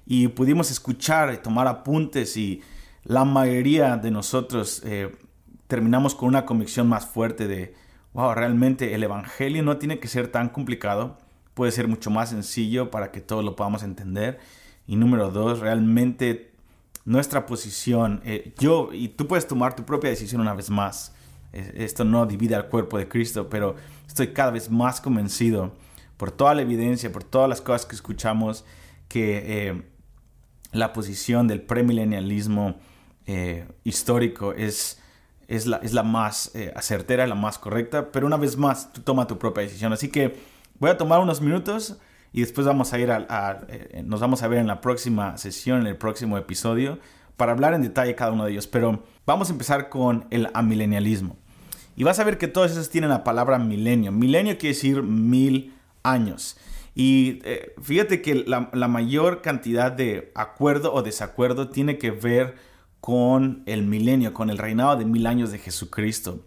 Y 0.05 0.29
pudimos 0.29 0.71
escuchar 0.71 1.33
y 1.33 1.37
tomar 1.37 1.67
apuntes 1.67 2.35
y 2.37 2.61
la 3.03 3.25
mayoría 3.25 3.95
de 3.97 4.11
nosotros 4.11 4.81
eh, 4.85 5.15
terminamos 5.67 6.15
con 6.15 6.29
una 6.29 6.45
convicción 6.45 6.87
más 6.87 7.05
fuerte 7.05 7.47
de, 7.47 7.73
wow, 8.13 8.33
realmente 8.33 8.93
el 8.93 9.03
Evangelio 9.03 9.63
no 9.63 9.77
tiene 9.77 9.99
que 9.99 10.07
ser 10.07 10.29
tan 10.29 10.49
complicado 10.49 11.17
puede 11.57 11.71
ser 11.71 11.87
mucho 11.87 12.11
más 12.11 12.29
sencillo 12.29 12.91
para 12.91 13.11
que 13.11 13.19
todos 13.19 13.43
lo 13.43 13.55
podamos 13.55 13.81
entender. 13.81 14.37
Y 14.85 14.95
número 14.95 15.31
dos, 15.31 15.59
realmente 15.59 16.51
nuestra 17.03 17.47
posición, 17.47 18.21
eh, 18.25 18.53
yo 18.59 18.89
y 18.93 19.07
tú 19.07 19.27
puedes 19.27 19.47
tomar 19.47 19.75
tu 19.75 19.83
propia 19.83 20.11
decisión 20.11 20.39
una 20.39 20.53
vez 20.53 20.69
más. 20.69 21.15
Esto 21.51 22.03
no 22.03 22.27
divide 22.27 22.53
al 22.53 22.67
cuerpo 22.67 22.99
de 22.99 23.07
Cristo, 23.07 23.49
pero 23.49 23.75
estoy 24.05 24.33
cada 24.33 24.51
vez 24.51 24.69
más 24.69 25.01
convencido 25.01 25.73
por 26.17 26.29
toda 26.29 26.53
la 26.53 26.61
evidencia, 26.61 27.11
por 27.11 27.23
todas 27.23 27.49
las 27.49 27.59
cosas 27.59 27.87
que 27.87 27.95
escuchamos, 27.95 28.63
que 29.07 29.69
eh, 29.69 29.81
la 30.73 30.93
posición 30.93 31.47
del 31.47 31.63
premilenialismo 31.63 32.75
eh, 33.25 33.67
histórico 33.83 34.53
es, 34.53 35.01
es, 35.47 35.65
la, 35.65 35.77
es 35.77 35.93
la 35.93 36.03
más 36.03 36.51
acertera, 36.75 37.25
la 37.25 37.33
más 37.33 37.57
correcta, 37.57 38.11
pero 38.11 38.27
una 38.27 38.37
vez 38.37 38.57
más, 38.57 38.93
tú 38.93 39.01
toma 39.01 39.25
tu 39.25 39.39
propia 39.39 39.63
decisión. 39.63 39.91
Así 39.91 40.09
que 40.09 40.55
Voy 40.79 40.91
a 40.91 40.97
tomar 40.97 41.19
unos 41.19 41.41
minutos 41.41 41.97
y 42.31 42.41
después 42.41 42.67
vamos 42.67 42.93
a 42.93 42.99
ir 42.99 43.09
a, 43.09 43.65
eh, 43.67 44.03
nos 44.05 44.19
vamos 44.19 44.43
a 44.43 44.47
ver 44.47 44.59
en 44.59 44.67
la 44.67 44.79
próxima 44.79 45.37
sesión, 45.37 45.81
en 45.81 45.87
el 45.87 45.97
próximo 45.97 46.37
episodio, 46.37 46.99
para 47.35 47.51
hablar 47.51 47.73
en 47.73 47.81
detalle 47.81 48.13
cada 48.15 48.31
uno 48.31 48.45
de 48.45 48.51
ellos. 48.51 48.67
Pero 48.67 49.03
vamos 49.25 49.49
a 49.49 49.53
empezar 49.53 49.89
con 49.89 50.25
el 50.29 50.49
amilenialismo. 50.53 51.37
Y 51.95 52.03
vas 52.03 52.19
a 52.19 52.23
ver 52.23 52.37
que 52.37 52.47
todos 52.47 52.71
esos 52.71 52.91
tienen 52.91 53.09
la 53.09 53.23
palabra 53.23 53.57
milenio. 53.57 54.11
Milenio 54.11 54.59
quiere 54.59 54.75
decir 54.75 55.01
mil 55.01 55.73
años. 56.03 56.57
Y 56.93 57.39
eh, 57.43 57.73
fíjate 57.81 58.21
que 58.21 58.35
la, 58.35 58.69
la, 58.71 58.87
mayor 58.87 59.41
cantidad 59.41 59.91
de 59.91 60.31
acuerdo 60.35 60.93
o 60.93 61.01
desacuerdo 61.01 61.69
tiene 61.69 61.97
que 61.97 62.11
ver 62.11 62.55
con 63.01 63.63
el 63.65 63.83
milenio, 63.83 64.33
con 64.33 64.51
el 64.51 64.59
reinado 64.59 64.95
de 64.95 65.05
mil 65.05 65.25
años 65.25 65.51
de 65.51 65.57
Jesucristo. 65.57 66.43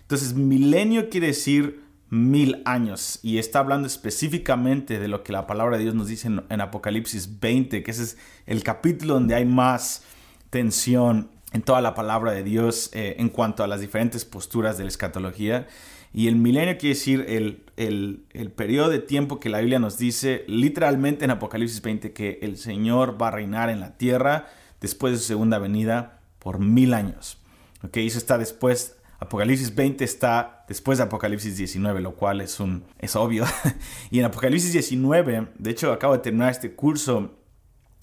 Entonces, 0.00 0.34
milenio 0.34 1.10
quiere 1.10 1.28
decir 1.28 1.83
mil 2.14 2.62
años 2.64 3.18
y 3.22 3.38
está 3.38 3.58
hablando 3.58 3.88
específicamente 3.88 5.00
de 5.00 5.08
lo 5.08 5.24
que 5.24 5.32
la 5.32 5.46
palabra 5.46 5.76
de 5.76 5.82
Dios 5.82 5.94
nos 5.96 6.06
dice 6.06 6.28
en, 6.28 6.60
Apocalipsis 6.60 7.40
20, 7.40 7.82
que 7.82 7.90
ese 7.90 8.04
es 8.04 8.18
el 8.46 8.62
capítulo 8.62 9.14
donde 9.14 9.34
hay 9.34 9.44
más 9.44 10.04
tensión 10.50 11.30
en 11.52 11.62
toda 11.62 11.80
la 11.80 11.94
palabra 11.94 12.32
de 12.32 12.44
Dios 12.44 12.90
eh, 12.92 13.16
en 13.18 13.28
cuanto 13.28 13.64
a 13.64 13.66
las 13.66 13.80
diferentes 13.80 14.24
posturas 14.24 14.78
de 14.78 14.84
la 14.84 14.88
escatología. 14.88 15.66
Y 16.12 16.28
el 16.28 16.36
milenio 16.36 16.78
quiere 16.78 16.94
decir 16.94 17.24
el, 17.28 17.64
el, 17.76 18.24
el, 18.32 18.52
periodo 18.52 18.90
de 18.90 19.00
tiempo 19.00 19.40
que 19.40 19.48
la 19.48 19.58
Biblia 19.58 19.80
nos 19.80 19.98
dice 19.98 20.44
literalmente 20.46 21.24
en 21.24 21.32
Apocalipsis 21.32 21.82
20 21.82 22.12
que 22.12 22.38
el 22.42 22.58
Señor 22.58 23.20
va 23.20 23.28
a 23.28 23.32
reinar 23.32 23.70
en 23.70 23.80
la 23.80 23.96
tierra 23.96 24.46
después 24.80 25.12
de 25.12 25.18
su 25.18 25.24
segunda 25.24 25.58
venida 25.58 26.20
por 26.38 26.60
mil 26.60 26.94
años. 26.94 27.38
Ok, 27.82 27.96
eso 27.96 28.18
está 28.18 28.38
después 28.38 28.96
Apocalipsis 29.18 29.74
20 29.74 30.04
está 30.04 30.64
después 30.68 30.98
de 30.98 31.04
Apocalipsis 31.04 31.56
19, 31.56 32.00
lo 32.00 32.14
cual 32.14 32.40
es, 32.40 32.60
un, 32.60 32.84
es 32.98 33.16
obvio. 33.16 33.44
y 34.10 34.18
en 34.18 34.26
Apocalipsis 34.26 34.72
19, 34.72 35.48
de 35.58 35.70
hecho 35.70 35.92
acabo 35.92 36.14
de 36.14 36.20
terminar 36.20 36.50
este 36.50 36.74
curso, 36.74 37.30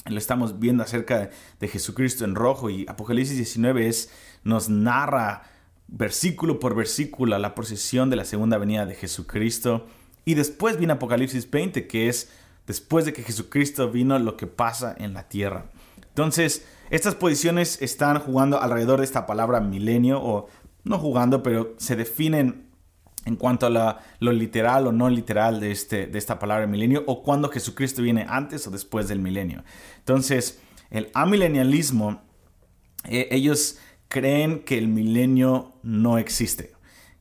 lo 0.05 0.17
estamos 0.17 0.59
viendo 0.59 0.83
acerca 0.83 1.29
de 1.59 1.67
Jesucristo 1.67 2.25
en 2.25 2.35
rojo 2.35 2.69
y 2.69 2.85
Apocalipsis 2.87 3.37
19 3.37 3.87
es, 3.87 4.11
nos 4.43 4.69
narra 4.69 5.43
versículo 5.87 6.59
por 6.59 6.73
versículo 6.73 7.37
la 7.37 7.53
procesión 7.53 8.09
de 8.09 8.15
la 8.15 8.25
segunda 8.25 8.57
venida 8.57 8.85
de 8.85 8.95
Jesucristo. 8.95 9.85
Y 10.25 10.33
después 10.33 10.77
viene 10.77 10.93
Apocalipsis 10.93 11.49
20, 11.49 11.87
que 11.87 12.07
es 12.07 12.29
después 12.65 13.05
de 13.05 13.13
que 13.13 13.23
Jesucristo 13.23 13.91
vino 13.91 14.17
lo 14.17 14.37
que 14.37 14.47
pasa 14.47 14.95
en 14.97 15.13
la 15.13 15.27
tierra. 15.27 15.65
Entonces, 16.09 16.65
estas 16.89 17.15
posiciones 17.15 17.81
están 17.81 18.19
jugando 18.19 18.61
alrededor 18.61 18.99
de 18.99 19.05
esta 19.05 19.25
palabra 19.25 19.61
milenio 19.61 20.21
o 20.21 20.47
no 20.83 20.97
jugando, 20.97 21.43
pero 21.43 21.75
se 21.77 21.95
definen 21.95 22.71
en 23.25 23.35
cuanto 23.35 23.67
a 23.67 23.99
lo 24.19 24.31
literal 24.31 24.87
o 24.87 24.91
no 24.91 25.09
literal 25.09 25.59
de, 25.59 25.71
este, 25.71 26.07
de 26.07 26.17
esta 26.17 26.39
palabra 26.39 26.65
milenio 26.65 27.03
o 27.05 27.21
cuando 27.21 27.49
Jesucristo 27.49 28.01
viene 28.01 28.25
antes 28.27 28.65
o 28.67 28.71
después 28.71 29.07
del 29.07 29.19
milenio. 29.19 29.63
Entonces, 29.99 30.59
el 30.89 31.09
amilenialismo, 31.13 32.21
eh, 33.07 33.27
ellos 33.31 33.77
creen 34.07 34.63
que 34.63 34.77
el 34.77 34.87
milenio 34.87 35.73
no 35.83 36.17
existe, 36.17 36.73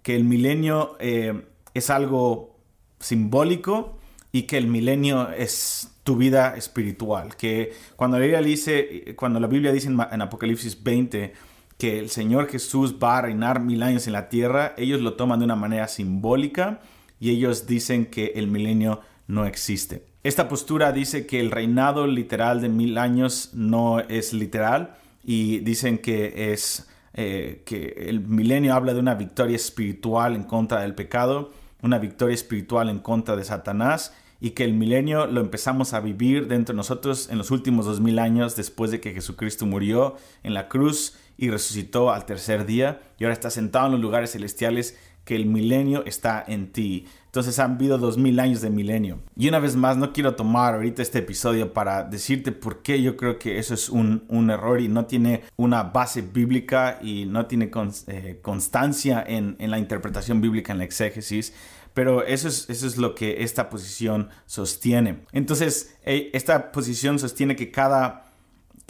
que 0.02 0.16
el 0.16 0.24
milenio 0.24 0.96
eh, 1.00 1.44
es 1.74 1.90
algo 1.90 2.56
simbólico 2.98 3.98
y 4.32 4.42
que 4.42 4.56
el 4.56 4.66
milenio 4.66 5.30
es 5.30 5.90
tu 6.02 6.16
vida 6.16 6.56
espiritual, 6.56 7.36
que 7.36 7.72
cuando 7.96 8.18
la 8.18 8.22
Biblia 8.22 8.42
dice, 8.42 9.14
cuando 9.16 9.38
la 9.38 9.46
Biblia 9.46 9.70
dice 9.70 9.88
en 9.88 10.22
Apocalipsis 10.22 10.82
20, 10.82 11.34
que 11.80 11.98
el 11.98 12.10
Señor 12.10 12.48
Jesús 12.48 12.96
va 13.02 13.18
a 13.18 13.22
reinar 13.22 13.60
mil 13.60 13.82
años 13.82 14.06
en 14.06 14.12
la 14.12 14.28
tierra, 14.28 14.74
ellos 14.76 15.00
lo 15.00 15.14
toman 15.14 15.38
de 15.38 15.46
una 15.46 15.56
manera 15.56 15.88
simbólica 15.88 16.80
y 17.18 17.30
ellos 17.30 17.66
dicen 17.66 18.06
que 18.06 18.34
el 18.36 18.48
milenio 18.48 19.00
no 19.26 19.46
existe. 19.46 20.04
Esta 20.22 20.46
postura 20.48 20.92
dice 20.92 21.26
que 21.26 21.40
el 21.40 21.50
reinado 21.50 22.06
literal 22.06 22.60
de 22.60 22.68
mil 22.68 22.98
años 22.98 23.50
no 23.54 24.00
es 24.00 24.34
literal 24.34 24.98
y 25.24 25.60
dicen 25.60 25.96
que 25.98 26.52
es 26.52 26.86
eh, 27.14 27.62
que 27.64 27.94
el 28.08 28.20
milenio 28.20 28.74
habla 28.74 28.92
de 28.92 29.00
una 29.00 29.14
victoria 29.14 29.56
espiritual 29.56 30.36
en 30.36 30.44
contra 30.44 30.82
del 30.82 30.94
pecado, 30.94 31.50
una 31.80 31.98
victoria 31.98 32.34
espiritual 32.34 32.90
en 32.90 32.98
contra 32.98 33.36
de 33.36 33.44
Satanás 33.44 34.12
y 34.38 34.50
que 34.50 34.64
el 34.64 34.74
milenio 34.74 35.26
lo 35.26 35.40
empezamos 35.40 35.94
a 35.94 36.00
vivir 36.00 36.46
dentro 36.46 36.74
de 36.74 36.76
nosotros 36.76 37.30
en 37.30 37.38
los 37.38 37.50
últimos 37.50 37.86
dos 37.86 38.00
mil 38.00 38.18
años 38.18 38.56
después 38.56 38.90
de 38.90 39.00
que 39.00 39.12
Jesucristo 39.12 39.64
murió 39.64 40.16
en 40.42 40.52
la 40.52 40.68
cruz 40.68 41.14
y 41.40 41.50
resucitó 41.50 42.12
al 42.12 42.26
tercer 42.26 42.66
día 42.66 43.00
y 43.18 43.24
ahora 43.24 43.32
está 43.32 43.50
sentado 43.50 43.86
en 43.86 43.92
los 43.92 44.00
lugares 44.00 44.32
celestiales 44.32 44.96
que 45.24 45.34
el 45.36 45.46
milenio 45.46 46.04
está 46.06 46.44
en 46.46 46.72
ti. 46.72 47.06
Entonces 47.26 47.58
han 47.58 47.72
habido 47.72 47.98
dos 47.98 48.18
mil 48.18 48.38
años 48.40 48.60
de 48.60 48.70
milenio. 48.70 49.20
Y 49.36 49.48
una 49.48 49.58
vez 49.58 49.76
más, 49.76 49.96
no 49.96 50.12
quiero 50.12 50.34
tomar 50.34 50.74
ahorita 50.74 51.02
este 51.02 51.20
episodio 51.20 51.72
para 51.72 52.02
decirte 52.02 52.52
por 52.52 52.82
qué 52.82 53.00
yo 53.00 53.16
creo 53.16 53.38
que 53.38 53.58
eso 53.58 53.74
es 53.74 53.88
un, 53.88 54.50
error 54.50 54.80
y 54.80 54.88
no 54.88 55.06
tiene 55.06 55.42
una 55.56 55.82
base 55.84 56.22
bíblica 56.22 56.98
y 57.00 57.26
no 57.26 57.46
tiene 57.46 57.70
eh, 58.08 58.38
constancia 58.42 59.24
en, 59.26 59.56
en 59.58 59.70
la 59.70 59.78
interpretación 59.78 60.40
bíblica, 60.40 60.72
en 60.72 60.78
la 60.78 60.84
exégesis 60.84 61.54
pero 61.94 62.24
eso 62.24 62.48
es, 62.48 62.70
eso 62.70 62.86
es 62.86 62.96
lo 62.96 63.14
que 63.14 63.42
esta 63.42 63.68
posición 63.68 64.28
sostiene. 64.46 65.24
Entonces, 65.32 65.96
eh, 66.04 66.30
esta 66.32 66.72
posición 66.72 67.18
sostiene 67.18 67.56
que 67.56 67.70
cada, 67.70 68.29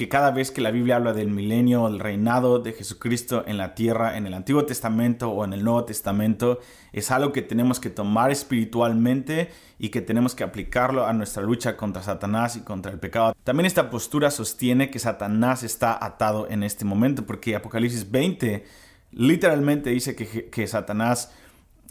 que 0.01 0.09
cada 0.09 0.31
vez 0.31 0.51
que 0.51 0.63
la 0.63 0.71
Biblia 0.71 0.97
habla 0.97 1.13
del 1.13 1.29
milenio, 1.29 1.87
el 1.87 2.01
reinado 2.01 2.59
de 2.59 2.73
Jesucristo 2.73 3.45
en 3.47 3.59
la 3.59 3.75
tierra, 3.75 4.17
en 4.17 4.27
el 4.27 4.33
Antiguo 4.33 4.65
Testamento 4.65 5.29
o 5.29 5.45
en 5.45 5.53
el 5.53 5.63
Nuevo 5.63 5.85
Testamento, 5.85 6.59
es 6.95 7.11
algo 7.11 7.33
que 7.33 7.43
tenemos 7.43 7.81
que 7.81 7.91
tomar 7.91 8.31
espiritualmente 8.31 9.51
y 9.79 9.91
que 9.91 10.01
tenemos 10.01 10.35
que 10.35 10.43
aplicarlo 10.43 11.07
a 11.07 11.13
nuestra 11.13 11.43
lucha 11.43 11.77
contra 11.77 12.03
Satanás 12.03 12.57
y 12.57 12.61
contra 12.61 12.91
el 12.91 12.99
pecado. 12.99 13.35
También 13.45 13.67
esta 13.67 13.91
postura 13.91 14.31
sostiene 14.31 14.89
que 14.89 14.99
Satanás 14.99 15.65
está 15.65 16.03
atado 16.03 16.49
en 16.49 16.63
este 16.63 16.87
momento, 16.87 17.27
porque 17.27 17.55
Apocalipsis 17.55 18.11
20 18.11 18.65
literalmente 19.13 19.91
dice 19.91 20.17
que, 20.17 20.49
que 20.49 20.67
Satanás 20.67 21.31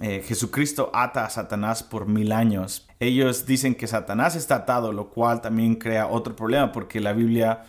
eh, 0.01 0.24
Jesucristo 0.25 0.89
ata 0.94 1.25
a 1.25 1.30
Satanás 1.30 1.84
por 1.84 2.08
mil 2.08 2.32
años. 2.32 2.88
Ellos 3.00 3.46
dicen 3.46 3.75
que 3.75 3.86
Satanás 3.86 4.36
está 4.36 4.56
atado, 4.56 4.94
lo 4.94 5.10
cual 5.10 5.42
también 5.42 5.75
crea 5.75 6.08
otro 6.08 6.36
problema 6.38 6.72
porque 6.72 7.01
la 7.01 7.12
Biblia, 7.12 7.66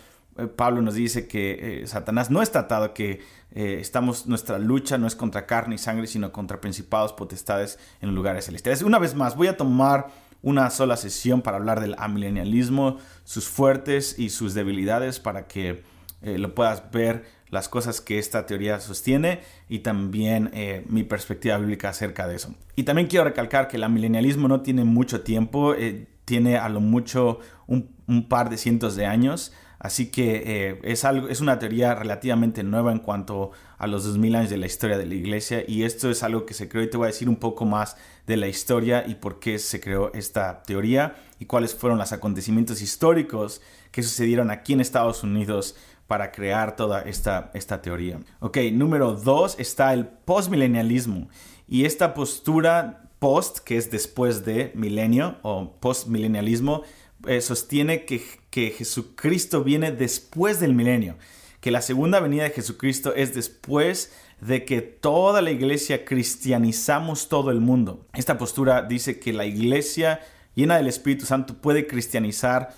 Pablo 0.55 0.81
nos 0.81 0.95
dice 0.95 1.27
que 1.27 1.81
eh, 1.81 1.87
Satanás 1.87 2.29
no 2.29 2.41
está 2.41 2.59
atado, 2.59 2.93
que 2.93 3.21
estamos, 3.53 4.27
nuestra 4.27 4.59
lucha 4.59 4.97
no 4.97 5.05
es 5.05 5.15
contra 5.15 5.45
carne 5.45 5.75
y 5.75 5.77
sangre, 5.77 6.07
sino 6.07 6.31
contra 6.31 6.61
principados, 6.61 7.11
potestades 7.11 7.79
en 7.99 8.15
lugares 8.15 8.45
celestiales. 8.45 8.81
Una 8.81 8.97
vez 8.97 9.13
más, 9.13 9.35
voy 9.35 9.47
a 9.47 9.57
tomar 9.57 10.07
una 10.41 10.69
sola 10.69 10.95
sesión 10.95 11.41
para 11.41 11.57
hablar 11.57 11.81
del 11.81 11.95
amilenialismo, 11.97 12.97
sus 13.25 13.49
fuertes 13.49 14.17
y 14.17 14.29
sus 14.29 14.53
debilidades 14.53 15.19
para 15.19 15.47
que 15.47 15.83
lo 16.21 16.55
puedas 16.55 16.91
ver 16.91 17.25
las 17.51 17.67
cosas 17.67 18.01
que 18.01 18.17
esta 18.17 18.45
teoría 18.45 18.79
sostiene 18.79 19.41
y 19.69 19.79
también 19.79 20.49
eh, 20.53 20.83
mi 20.87 21.03
perspectiva 21.03 21.57
bíblica 21.57 21.89
acerca 21.89 22.27
de 22.27 22.37
eso. 22.37 22.55
Y 22.75 22.83
también 22.83 23.07
quiero 23.07 23.25
recalcar 23.25 23.67
que 23.67 23.77
el 23.77 23.87
milenialismo 23.89 24.47
no 24.47 24.61
tiene 24.61 24.85
mucho 24.85 25.21
tiempo, 25.21 25.75
eh, 25.75 26.07
tiene 26.25 26.57
a 26.57 26.69
lo 26.69 26.79
mucho 26.79 27.39
un, 27.67 27.91
par 28.27 28.49
de 28.49 28.57
cientos 28.57 28.95
de 28.95 29.05
años, 29.05 29.53
así 29.81 30.11
que 30.11 30.43
eh, 30.45 30.79
es, 30.83 31.03
algo, 31.03 31.27
es 31.27 31.41
una 31.41 31.59
teoría 31.59 31.95
relativamente 31.95 32.63
nueva 32.63 32.91
en 32.91 32.99
cuanto 32.99 33.51
a 33.77 33.87
los 33.87 34.05
2000 34.05 34.35
años 34.35 34.49
de 34.49 34.57
la 34.57 34.67
historia 34.67 34.97
de 34.97 35.05
la 35.05 35.15
iglesia 35.15 35.63
y 35.67 35.83
esto 35.83 36.09
es 36.09 36.23
algo 36.23 36.45
que 36.45 36.53
se 36.53 36.69
creó 36.69 36.83
y 36.83 36.89
te 36.89 36.97
voy 36.97 37.05
a 37.05 37.07
decir 37.07 37.27
un 37.27 37.35
poco 37.35 37.65
más 37.65 37.97
de 38.27 38.37
la 38.37 38.47
historia 38.47 39.03
y 39.05 39.15
por 39.15 39.39
qué 39.39 39.59
se 39.59 39.81
creó 39.81 40.13
esta 40.13 40.63
teoría 40.63 41.15
y 41.39 41.45
cuáles 41.45 41.75
fueron 41.75 41.97
los 41.97 42.11
acontecimientos 42.13 42.81
históricos 42.81 43.61
que 43.91 44.03
sucedieron 44.03 44.51
aquí 44.51 44.73
en 44.73 44.81
Estados 44.81 45.23
Unidos 45.23 45.75
para 46.05 46.31
crear 46.31 46.75
toda 46.75 47.01
esta, 47.01 47.51
esta 47.53 47.81
teoría. 47.81 48.19
Ok, 48.39 48.57
número 48.73 49.13
dos 49.13 49.55
está 49.57 49.93
el 49.93 50.07
postmilenialismo. 50.07 51.29
Y 51.67 51.85
esta 51.85 52.13
postura 52.13 53.09
post, 53.21 53.59
que 53.59 53.77
es 53.77 53.91
después 53.91 54.43
de 54.43 54.71
milenio 54.75 55.37
o 55.41 55.71
postmilenialismo, 55.79 56.81
eh, 57.27 57.41
sostiene 57.41 58.05
que, 58.05 58.23
que 58.49 58.71
Jesucristo 58.71 59.63
viene 59.63 59.91
después 59.91 60.59
del 60.59 60.73
milenio, 60.73 61.17
que 61.59 61.71
la 61.71 61.81
segunda 61.81 62.19
venida 62.19 62.43
de 62.43 62.49
Jesucristo 62.51 63.13
es 63.15 63.33
después 63.33 64.11
de 64.41 64.65
que 64.65 64.81
toda 64.81 65.41
la 65.41 65.51
iglesia 65.51 66.03
cristianizamos 66.03 67.29
todo 67.29 67.51
el 67.51 67.61
mundo. 67.61 68.05
Esta 68.13 68.37
postura 68.37 68.81
dice 68.81 69.19
que 69.19 69.33
la 69.33 69.45
iglesia 69.45 70.19
llena 70.55 70.77
del 70.77 70.87
Espíritu 70.87 71.25
Santo 71.25 71.55
puede 71.61 71.87
cristianizar 71.87 72.75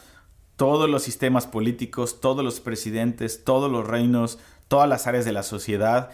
todos 0.57 0.89
los 0.89 1.03
sistemas 1.03 1.47
políticos, 1.47 2.19
todos 2.21 2.43
los 2.43 2.59
presidentes, 2.59 3.43
todos 3.43 3.71
los 3.71 3.87
reinos, 3.87 4.39
todas 4.67 4.87
las 4.87 5.07
áreas 5.07 5.25
de 5.25 5.31
la 5.31 5.43
sociedad, 5.43 6.11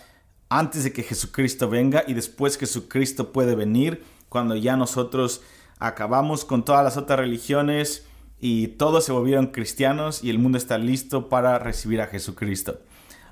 antes 0.50 0.84
de 0.84 0.94
que 0.94 1.04
Jesucristo 1.04 1.70
venga 1.70 2.04
y 2.08 2.14
después 2.14 2.58
Jesucristo 2.58 3.32
puede 3.32 3.56
venir, 3.56 4.04
cuando 4.30 4.56
ya 4.56 4.78
nosotros 4.78 5.42
acabamos 5.80 6.46
con 6.46 6.64
todas 6.64 6.84
las 6.84 6.98
otras 6.98 7.20
religiones 7.20 8.06
y 8.40 8.68
todos 8.70 9.06
se 9.06 9.12
volvieron 9.12 9.48
cristianos 9.48 10.24
y 10.24 10.30
el 10.30 10.40
mundo 10.40 10.58
está 10.58 10.78
listo 10.78 11.30
para 11.30 11.60
recibir 11.60 12.02
a 12.02 12.08
Jesucristo. 12.08 12.80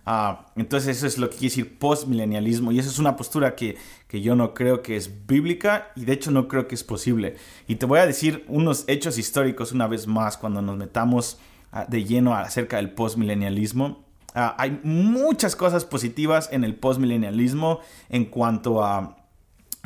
Ah, 0.09 0.45
entonces 0.55 0.95
eso 0.97 1.05
es 1.05 1.17
lo 1.17 1.29
que 1.29 1.35
quiere 1.35 1.49
decir 1.49 1.77
postmilenialismo 1.79 2.71
y 2.71 2.79
eso 2.79 2.89
es 2.89 2.97
una 2.97 3.17
postura 3.17 3.55
que, 3.55 3.77
que, 4.07 4.21
yo 4.21 4.37
no 4.37 4.53
creo 4.53 4.81
que 4.81 4.95
es 4.95 5.27
bíblica 5.27 5.91
y 5.97 6.05
de 6.05 6.13
hecho 6.13 6.31
no 6.31 6.47
creo 6.47 6.69
que 6.69 6.75
es 6.75 6.83
posible. 6.85 7.35
Y 7.67 7.75
te 7.75 7.85
voy 7.85 7.99
a 7.99 8.05
decir 8.05 8.45
unos 8.47 8.85
hechos 8.87 9.17
históricos 9.17 9.73
una 9.73 9.85
vez 9.85 10.07
más 10.07 10.37
cuando 10.37 10.61
nos 10.61 10.77
metamos 10.77 11.39
ah, 11.73 11.85
de 11.89 12.05
lleno 12.05 12.33
acerca 12.35 12.77
del 12.77 12.91
postmilenialismo. 12.91 14.05
Ah, 14.33 14.55
hay 14.57 14.79
muchas 14.81 15.57
cosas 15.57 15.83
positivas 15.83 16.47
en 16.53 16.63
el 16.63 16.75
postmilenialismo 16.75 17.81
en 18.07 18.25
cuanto 18.25 18.85
a 18.85 19.16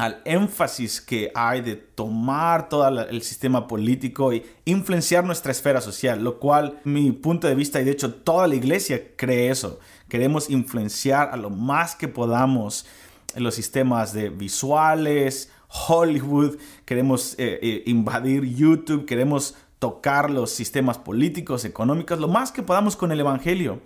al 0.01 0.19
énfasis 0.25 0.99
que 0.99 1.31
hay 1.35 1.61
de 1.61 1.75
tomar 1.75 2.69
todo 2.69 2.87
el 2.87 3.21
sistema 3.21 3.67
político 3.67 4.33
y 4.33 4.43
influenciar 4.65 5.23
nuestra 5.23 5.51
esfera 5.51 5.79
social, 5.79 6.23
lo 6.23 6.39
cual 6.39 6.79
mi 6.85 7.11
punto 7.11 7.47
de 7.47 7.53
vista 7.53 7.79
y 7.79 7.83
de 7.83 7.91
hecho 7.91 8.11
toda 8.11 8.47
la 8.47 8.55
iglesia 8.55 9.15
cree 9.15 9.51
eso. 9.51 9.79
Queremos 10.09 10.49
influenciar 10.49 11.29
a 11.31 11.37
lo 11.37 11.51
más 11.51 11.93
que 11.93 12.07
podamos 12.07 12.87
en 13.35 13.43
los 13.43 13.53
sistemas 13.53 14.11
de 14.11 14.29
visuales, 14.29 15.51
Hollywood, 15.67 16.57
queremos 16.83 17.35
eh, 17.37 17.59
eh, 17.61 17.83
invadir 17.85 18.43
YouTube, 18.43 19.05
queremos 19.05 19.53
tocar 19.77 20.31
los 20.31 20.49
sistemas 20.49 20.97
políticos, 20.97 21.63
económicos, 21.63 22.19
lo 22.19 22.27
más 22.27 22.51
que 22.51 22.63
podamos 22.63 22.95
con 22.95 23.11
el 23.11 23.19
Evangelio. 23.19 23.79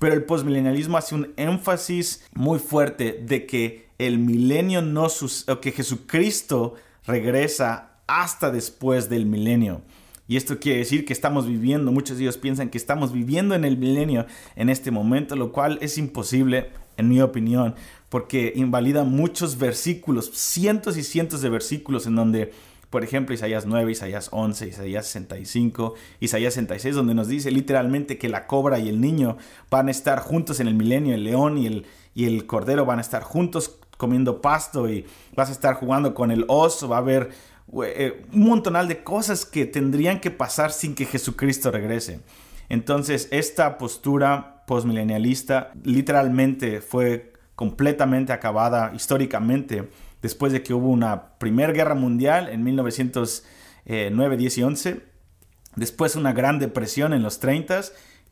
Pero 0.00 0.14
el 0.14 0.24
postmilenialismo 0.24 0.96
hace 0.96 1.14
un 1.14 1.32
énfasis 1.36 2.24
muy 2.32 2.58
fuerte 2.58 3.22
de 3.22 3.46
que 3.46 3.90
el 3.98 4.18
milenio 4.18 4.80
no 4.80 5.08
que 5.60 5.72
Jesucristo 5.72 6.74
regresa 7.06 7.90
hasta 8.06 8.50
después 8.50 9.10
del 9.10 9.26
milenio. 9.26 9.82
Y 10.26 10.36
esto 10.36 10.58
quiere 10.58 10.78
decir 10.78 11.04
que 11.04 11.12
estamos 11.12 11.46
viviendo, 11.46 11.92
muchos 11.92 12.16
de 12.16 12.24
ellos 12.24 12.38
piensan 12.38 12.70
que 12.70 12.78
estamos 12.78 13.12
viviendo 13.12 13.54
en 13.54 13.64
el 13.64 13.76
milenio 13.76 14.26
en 14.56 14.70
este 14.70 14.90
momento, 14.90 15.36
lo 15.36 15.52
cual 15.52 15.78
es 15.82 15.98
imposible, 15.98 16.70
en 16.96 17.08
mi 17.08 17.20
opinión, 17.20 17.74
porque 18.08 18.52
invalida 18.56 19.04
muchos 19.04 19.58
versículos, 19.58 20.30
cientos 20.32 20.96
y 20.96 21.02
cientos 21.02 21.42
de 21.42 21.50
versículos 21.50 22.06
en 22.06 22.14
donde 22.14 22.52
por 22.90 23.04
ejemplo, 23.04 23.34
Isaías 23.34 23.66
9, 23.66 23.92
Isaías 23.92 24.28
11, 24.32 24.66
Isaías 24.66 25.06
65, 25.06 25.94
Isaías 26.18 26.54
66, 26.54 26.96
donde 26.96 27.14
nos 27.14 27.28
dice 27.28 27.52
literalmente 27.52 28.18
que 28.18 28.28
la 28.28 28.48
cobra 28.48 28.80
y 28.80 28.88
el 28.88 29.00
niño 29.00 29.36
van 29.70 29.88
a 29.88 29.92
estar 29.92 30.18
juntos 30.20 30.58
en 30.58 30.66
el 30.66 30.74
milenio, 30.74 31.14
el 31.14 31.22
león 31.22 31.56
y 31.56 31.66
el, 31.66 31.86
y 32.14 32.26
el 32.26 32.46
cordero 32.46 32.84
van 32.84 32.98
a 32.98 33.02
estar 33.02 33.22
juntos 33.22 33.78
comiendo 33.96 34.40
pasto 34.40 34.88
y 34.88 35.06
vas 35.36 35.50
a 35.50 35.52
estar 35.52 35.74
jugando 35.74 36.14
con 36.14 36.32
el 36.32 36.44
oso, 36.48 36.88
va 36.88 36.96
a 36.96 37.00
haber 37.00 37.30
eh, 37.84 38.24
un 38.32 38.40
montonal 38.40 38.88
de 38.88 39.04
cosas 39.04 39.46
que 39.46 39.66
tendrían 39.66 40.20
que 40.20 40.32
pasar 40.32 40.72
sin 40.72 40.96
que 40.96 41.04
Jesucristo 41.04 41.70
regrese. 41.70 42.20
Entonces, 42.68 43.28
esta 43.30 43.78
postura 43.78 44.64
postmilenialista 44.66 45.72
literalmente 45.84 46.80
fue 46.80 47.32
completamente 47.54 48.32
acabada 48.32 48.92
históricamente 48.94 49.88
después 50.22 50.52
de 50.52 50.62
que 50.62 50.74
hubo 50.74 50.88
una 50.88 51.38
primera 51.38 51.72
guerra 51.72 51.94
mundial 51.94 52.48
en 52.48 52.62
1909, 52.64 54.36
10 54.36 54.58
y 54.58 54.62
11, 54.62 55.00
después 55.76 56.16
una 56.16 56.32
gran 56.32 56.58
depresión 56.58 57.12
en 57.12 57.22
los 57.22 57.40
30, 57.40 57.80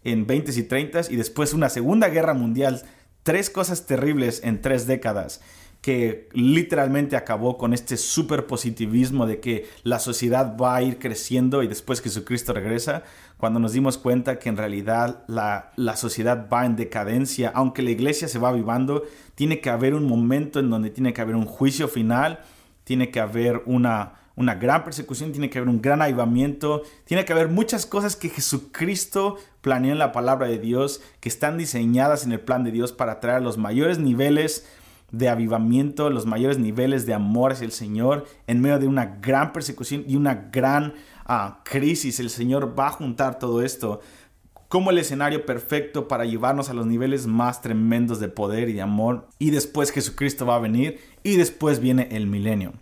en 0.04 0.26
20 0.26 0.52
y 0.58 0.62
30 0.62 1.00
y 1.10 1.16
después 1.16 1.52
una 1.52 1.68
segunda 1.68 2.08
guerra 2.08 2.34
mundial 2.34 2.82
tres 3.22 3.50
cosas 3.50 3.86
terribles 3.86 4.40
en 4.44 4.62
tres 4.62 4.86
décadas 4.86 5.40
que 5.80 6.28
literalmente 6.32 7.16
acabó 7.16 7.56
con 7.56 7.72
este 7.72 7.96
super 7.96 8.46
positivismo 8.46 9.26
de 9.26 9.40
que 9.40 9.68
la 9.84 10.00
sociedad 10.00 10.56
va 10.56 10.74
a 10.74 10.82
ir 10.82 10.98
creciendo 10.98 11.62
y 11.62 11.68
después 11.68 12.00
Jesucristo 12.00 12.52
regresa, 12.52 13.04
cuando 13.36 13.60
nos 13.60 13.72
dimos 13.72 13.96
cuenta 13.96 14.40
que 14.40 14.48
en 14.48 14.56
realidad 14.56 15.22
la, 15.28 15.70
la 15.76 15.96
sociedad 15.96 16.48
va 16.52 16.66
en 16.66 16.74
decadencia, 16.74 17.52
aunque 17.54 17.82
la 17.82 17.90
iglesia 17.90 18.26
se 18.26 18.40
va 18.40 18.48
avivando, 18.48 19.04
tiene 19.36 19.60
que 19.60 19.70
haber 19.70 19.94
un 19.94 20.04
momento 20.04 20.58
en 20.58 20.68
donde 20.68 20.90
tiene 20.90 21.12
que 21.12 21.20
haber 21.20 21.36
un 21.36 21.46
juicio 21.46 21.86
final, 21.86 22.40
tiene 22.82 23.10
que 23.12 23.20
haber 23.20 23.62
una, 23.66 24.14
una 24.34 24.56
gran 24.56 24.82
persecución, 24.82 25.30
tiene 25.30 25.48
que 25.48 25.58
haber 25.58 25.68
un 25.68 25.80
gran 25.80 26.02
avivamiento, 26.02 26.82
tiene 27.04 27.24
que 27.24 27.32
haber 27.32 27.48
muchas 27.48 27.86
cosas 27.86 28.16
que 28.16 28.28
Jesucristo 28.28 29.36
planeó 29.60 29.92
en 29.92 29.98
la 29.98 30.10
palabra 30.10 30.48
de 30.48 30.58
Dios, 30.58 31.00
que 31.20 31.28
están 31.28 31.56
diseñadas 31.56 32.24
en 32.24 32.32
el 32.32 32.40
plan 32.40 32.64
de 32.64 32.72
Dios 32.72 32.92
para 32.92 33.20
traer 33.20 33.42
los 33.42 33.58
mayores 33.58 33.98
niveles 33.98 34.66
de 35.10 35.28
avivamiento, 35.28 36.10
los 36.10 36.26
mayores 36.26 36.58
niveles 36.58 37.06
de 37.06 37.14
amor 37.14 37.52
hacia 37.52 37.64
el 37.64 37.72
Señor 37.72 38.26
en 38.46 38.60
medio 38.60 38.78
de 38.78 38.86
una 38.86 39.06
gran 39.20 39.52
persecución 39.52 40.04
y 40.06 40.16
una 40.16 40.48
gran 40.52 40.94
ah, 41.24 41.60
crisis. 41.64 42.20
El 42.20 42.30
Señor 42.30 42.78
va 42.78 42.88
a 42.88 42.92
juntar 42.92 43.38
todo 43.38 43.62
esto 43.62 44.00
como 44.68 44.90
el 44.90 44.98
escenario 44.98 45.46
perfecto 45.46 46.08
para 46.08 46.26
llevarnos 46.26 46.68
a 46.68 46.74
los 46.74 46.86
niveles 46.86 47.26
más 47.26 47.62
tremendos 47.62 48.20
de 48.20 48.28
poder 48.28 48.68
y 48.68 48.74
de 48.74 48.82
amor. 48.82 49.26
Y 49.38 49.50
después 49.50 49.90
Jesucristo 49.90 50.44
va 50.44 50.56
a 50.56 50.60
venir 50.60 51.00
y 51.22 51.36
después 51.36 51.80
viene 51.80 52.08
el 52.12 52.26
milenio. 52.26 52.74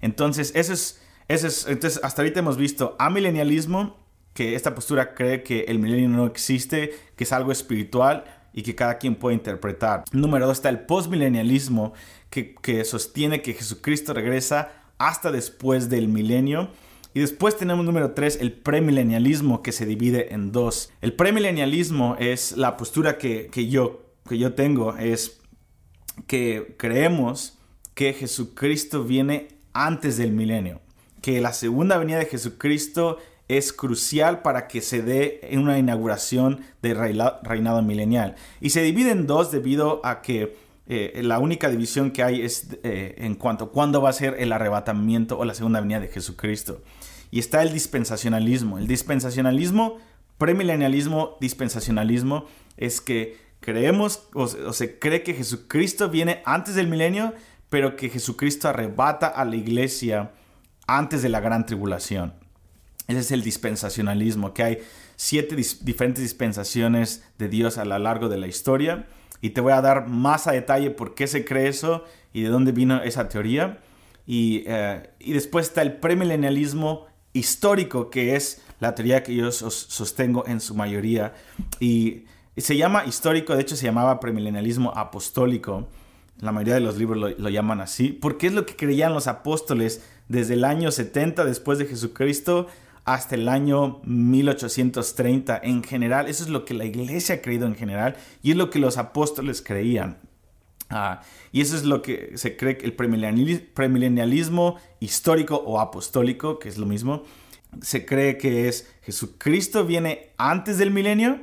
Entonces, 0.00 0.52
eso 0.54 0.72
es, 0.72 1.02
eso 1.28 1.46
es, 1.46 1.66
entonces 1.66 2.00
hasta 2.02 2.22
ahorita 2.22 2.40
hemos 2.40 2.56
visto 2.56 2.96
amilenialismo, 2.98 3.96
que 4.32 4.54
esta 4.54 4.74
postura 4.74 5.14
cree 5.14 5.42
que 5.42 5.64
el 5.68 5.78
milenio 5.78 6.08
no 6.08 6.26
existe, 6.26 6.94
que 7.16 7.24
es 7.24 7.32
algo 7.32 7.52
espiritual 7.52 8.24
y 8.56 8.62
que 8.62 8.74
cada 8.74 8.98
quien 8.98 9.14
puede 9.14 9.36
interpretar. 9.36 10.02
Número 10.12 10.46
dos 10.46 10.56
está 10.56 10.70
el 10.70 10.80
postmilenialismo, 10.80 11.92
que, 12.30 12.54
que 12.54 12.84
sostiene 12.84 13.42
que 13.42 13.52
Jesucristo 13.52 14.14
regresa 14.14 14.72
hasta 14.98 15.30
después 15.30 15.90
del 15.90 16.08
milenio. 16.08 16.70
Y 17.12 17.20
después 17.20 17.56
tenemos 17.56 17.84
número 17.84 18.12
tres, 18.12 18.38
el 18.40 18.52
premilenialismo, 18.52 19.62
que 19.62 19.72
se 19.72 19.84
divide 19.84 20.32
en 20.34 20.52
dos. 20.52 20.90
El 21.02 21.12
premilenialismo 21.12 22.16
es 22.18 22.56
la 22.56 22.78
postura 22.78 23.18
que, 23.18 23.48
que, 23.48 23.68
yo, 23.68 24.06
que 24.26 24.38
yo 24.38 24.54
tengo, 24.54 24.96
es 24.96 25.38
que 26.26 26.76
creemos 26.78 27.58
que 27.94 28.14
Jesucristo 28.14 29.04
viene 29.04 29.48
antes 29.74 30.16
del 30.16 30.32
milenio, 30.32 30.80
que 31.20 31.42
la 31.42 31.52
segunda 31.52 31.98
venida 31.98 32.18
de 32.18 32.26
Jesucristo 32.26 33.18
es 33.48 33.72
crucial 33.72 34.42
para 34.42 34.66
que 34.66 34.80
se 34.80 35.02
dé 35.02 35.40
una 35.52 35.78
inauguración 35.78 36.60
del 36.82 36.96
reinado 37.42 37.82
milenial. 37.82 38.34
Y 38.60 38.70
se 38.70 38.82
divide 38.82 39.12
en 39.12 39.26
dos 39.26 39.52
debido 39.52 40.00
a 40.04 40.22
que 40.22 40.56
eh, 40.88 41.20
la 41.22 41.38
única 41.38 41.68
división 41.68 42.10
que 42.10 42.22
hay 42.22 42.42
es 42.42 42.68
eh, 42.82 43.14
en 43.18 43.34
cuanto 43.34 43.66
a 43.66 43.70
cuándo 43.70 44.00
va 44.00 44.10
a 44.10 44.12
ser 44.12 44.36
el 44.38 44.52
arrebatamiento 44.52 45.38
o 45.38 45.44
la 45.44 45.54
segunda 45.54 45.80
venida 45.80 46.00
de 46.00 46.08
Jesucristo. 46.08 46.82
Y 47.30 47.38
está 47.38 47.62
el 47.62 47.72
dispensacionalismo. 47.72 48.78
El 48.78 48.86
dispensacionalismo, 48.86 49.98
premilenialismo, 50.38 51.36
dispensacionalismo, 51.40 52.46
es 52.76 53.00
que 53.00 53.36
creemos 53.60 54.28
o 54.32 54.46
se 54.46 54.98
cree 54.98 55.22
que 55.22 55.34
Jesucristo 55.34 56.08
viene 56.08 56.42
antes 56.44 56.76
del 56.76 56.86
milenio, 56.86 57.34
pero 57.68 57.96
que 57.96 58.08
Jesucristo 58.08 58.68
arrebata 58.68 59.26
a 59.26 59.44
la 59.44 59.56
iglesia 59.56 60.30
antes 60.86 61.22
de 61.22 61.28
la 61.28 61.40
gran 61.40 61.66
tribulación. 61.66 62.45
Ese 63.08 63.20
es 63.20 63.30
el 63.30 63.42
dispensacionalismo, 63.42 64.52
que 64.52 64.62
hay 64.62 64.78
siete 65.16 65.56
diferentes 65.56 66.22
dispensaciones 66.22 67.24
de 67.38 67.48
Dios 67.48 67.78
a 67.78 67.84
lo 67.84 67.98
largo 67.98 68.28
de 68.28 68.36
la 68.36 68.46
historia. 68.46 69.06
Y 69.40 69.50
te 69.50 69.60
voy 69.60 69.72
a 69.72 69.80
dar 69.80 70.08
más 70.08 70.46
a 70.46 70.52
detalle 70.52 70.90
por 70.90 71.14
qué 71.14 71.26
se 71.26 71.44
cree 71.44 71.68
eso 71.68 72.04
y 72.32 72.42
de 72.42 72.48
dónde 72.48 72.72
vino 72.72 73.02
esa 73.02 73.28
teoría. 73.28 73.80
Y, 74.26 74.64
eh, 74.66 75.10
después 75.20 75.68
está 75.68 75.82
el 75.82 75.94
premilenialismo 75.98 77.06
histórico, 77.32 78.10
que 78.10 78.34
es 78.34 78.62
la 78.80 78.94
teoría 78.94 79.22
que 79.22 79.34
yo 79.34 79.52
sostengo 79.52 80.44
en 80.46 80.60
su 80.60 80.74
mayoría. 80.74 81.34
Y, 81.78 82.24
se 82.56 82.76
llama 82.76 83.04
histórico, 83.04 83.54
de 83.54 83.60
hecho 83.60 83.76
se 83.76 83.84
llamaba 83.84 84.18
premilenialismo 84.18 84.90
apostólico. 84.96 85.88
La 86.40 86.52
mayoría 86.52 86.74
de 86.74 86.80
los 86.80 86.96
libros 86.96 87.34
lo 87.38 87.48
llaman 87.50 87.82
así, 87.82 88.08
porque 88.08 88.46
es 88.46 88.54
lo 88.54 88.64
que 88.64 88.76
creían 88.76 89.12
los 89.12 89.26
apóstoles 89.26 90.02
desde 90.28 90.54
el 90.54 90.64
año 90.64 90.90
70 90.90 91.44
después 91.44 91.78
de 91.78 91.84
Jesucristo 91.84 92.66
hasta 93.06 93.36
el 93.36 93.48
año 93.48 94.00
1830 94.04 95.60
en 95.62 95.82
general. 95.84 96.28
Eso 96.28 96.42
es 96.42 96.50
lo 96.50 96.64
que 96.64 96.74
la 96.74 96.84
iglesia 96.84 97.36
ha 97.36 97.40
creído 97.40 97.66
en 97.66 97.76
general 97.76 98.16
y 98.42 98.50
es 98.50 98.56
lo 98.56 98.68
que 98.68 98.80
los 98.80 98.98
apóstoles 98.98 99.62
creían. 99.62 100.18
Ah, 100.90 101.22
y 101.52 101.60
eso 101.60 101.76
es 101.76 101.84
lo 101.84 102.02
que 102.02 102.32
se 102.34 102.56
cree 102.56 102.76
que 102.76 102.86
el 102.86 102.94
premilenialismo 102.94 104.76
histórico 105.00 105.56
o 105.56 105.80
apostólico, 105.80 106.58
que 106.58 106.68
es 106.68 106.78
lo 106.78 106.86
mismo, 106.86 107.22
se 107.80 108.04
cree 108.04 108.38
que 108.38 108.68
es 108.68 108.88
Jesucristo 109.02 109.84
viene 109.84 110.30
antes 110.36 110.78
del 110.78 110.90
milenio 110.90 111.40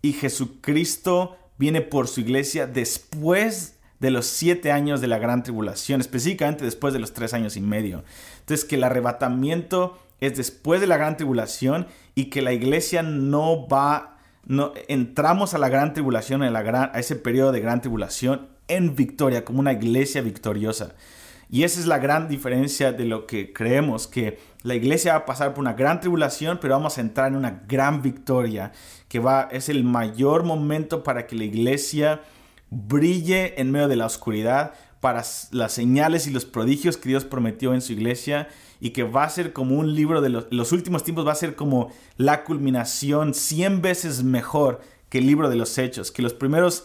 y 0.00 0.12
Jesucristo 0.12 1.36
viene 1.58 1.80
por 1.80 2.06
su 2.06 2.20
iglesia 2.20 2.66
después 2.66 3.78
de 3.98 4.10
los 4.10 4.26
siete 4.26 4.70
años 4.70 5.00
de 5.00 5.08
la 5.08 5.18
gran 5.18 5.42
tribulación, 5.42 6.00
específicamente 6.00 6.64
después 6.64 6.92
de 6.92 7.00
los 7.00 7.14
tres 7.14 7.32
años 7.32 7.56
y 7.56 7.60
medio. 7.60 8.04
Entonces 8.40 8.64
que 8.64 8.76
el 8.76 8.84
arrebatamiento 8.84 9.98
es 10.26 10.36
después 10.36 10.80
de 10.80 10.86
la 10.86 10.96
gran 10.96 11.16
tribulación 11.16 11.86
y 12.14 12.26
que 12.26 12.42
la 12.42 12.52
iglesia 12.52 13.02
no 13.02 13.66
va, 13.66 14.18
no, 14.46 14.72
entramos 14.88 15.54
a 15.54 15.58
la 15.58 15.68
gran 15.68 15.92
tribulación, 15.92 16.42
a, 16.42 16.50
la 16.50 16.62
gran, 16.62 16.90
a 16.92 16.98
ese 16.98 17.16
periodo 17.16 17.52
de 17.52 17.60
gran 17.60 17.80
tribulación 17.80 18.48
en 18.68 18.94
victoria, 18.94 19.44
como 19.44 19.60
una 19.60 19.72
iglesia 19.72 20.22
victoriosa. 20.22 20.94
Y 21.50 21.64
esa 21.64 21.80
es 21.80 21.86
la 21.86 21.98
gran 21.98 22.28
diferencia 22.28 22.92
de 22.92 23.04
lo 23.04 23.26
que 23.26 23.52
creemos, 23.52 24.06
que 24.06 24.38
la 24.62 24.74
iglesia 24.74 25.12
va 25.12 25.18
a 25.20 25.26
pasar 25.26 25.54
por 25.54 25.62
una 25.62 25.74
gran 25.74 26.00
tribulación, 26.00 26.58
pero 26.60 26.74
vamos 26.74 26.98
a 26.98 27.00
entrar 27.00 27.28
en 27.28 27.36
una 27.36 27.62
gran 27.68 28.02
victoria, 28.02 28.72
que 29.08 29.18
va, 29.18 29.48
es 29.52 29.68
el 29.68 29.84
mayor 29.84 30.42
momento 30.42 31.02
para 31.02 31.26
que 31.26 31.36
la 31.36 31.44
iglesia 31.44 32.22
brille 32.70 33.60
en 33.60 33.70
medio 33.70 33.88
de 33.88 33.96
la 33.96 34.06
oscuridad, 34.06 34.72
para 35.00 35.22
las 35.50 35.72
señales 35.72 36.26
y 36.26 36.30
los 36.30 36.46
prodigios 36.46 36.96
que 36.96 37.10
Dios 37.10 37.26
prometió 37.26 37.74
en 37.74 37.82
su 37.82 37.92
iglesia 37.92 38.48
y 38.84 38.90
que 38.90 39.02
va 39.02 39.24
a 39.24 39.30
ser 39.30 39.54
como 39.54 39.76
un 39.76 39.94
libro 39.94 40.20
de 40.20 40.28
los, 40.28 40.72
últimos 40.72 41.04
tiempos, 41.04 41.26
va 41.26 41.32
a 41.32 41.36
ser 41.36 41.56
como 41.56 41.90
la 42.18 42.44
culminación 42.44 43.32
100 43.32 43.80
veces 43.80 44.22
mejor 44.22 44.82
que 45.08 45.20
el 45.20 45.26
libro 45.26 45.48
de 45.48 45.56
los 45.56 45.78
hechos, 45.78 46.12
que 46.12 46.20
los 46.20 46.34
primeros 46.34 46.84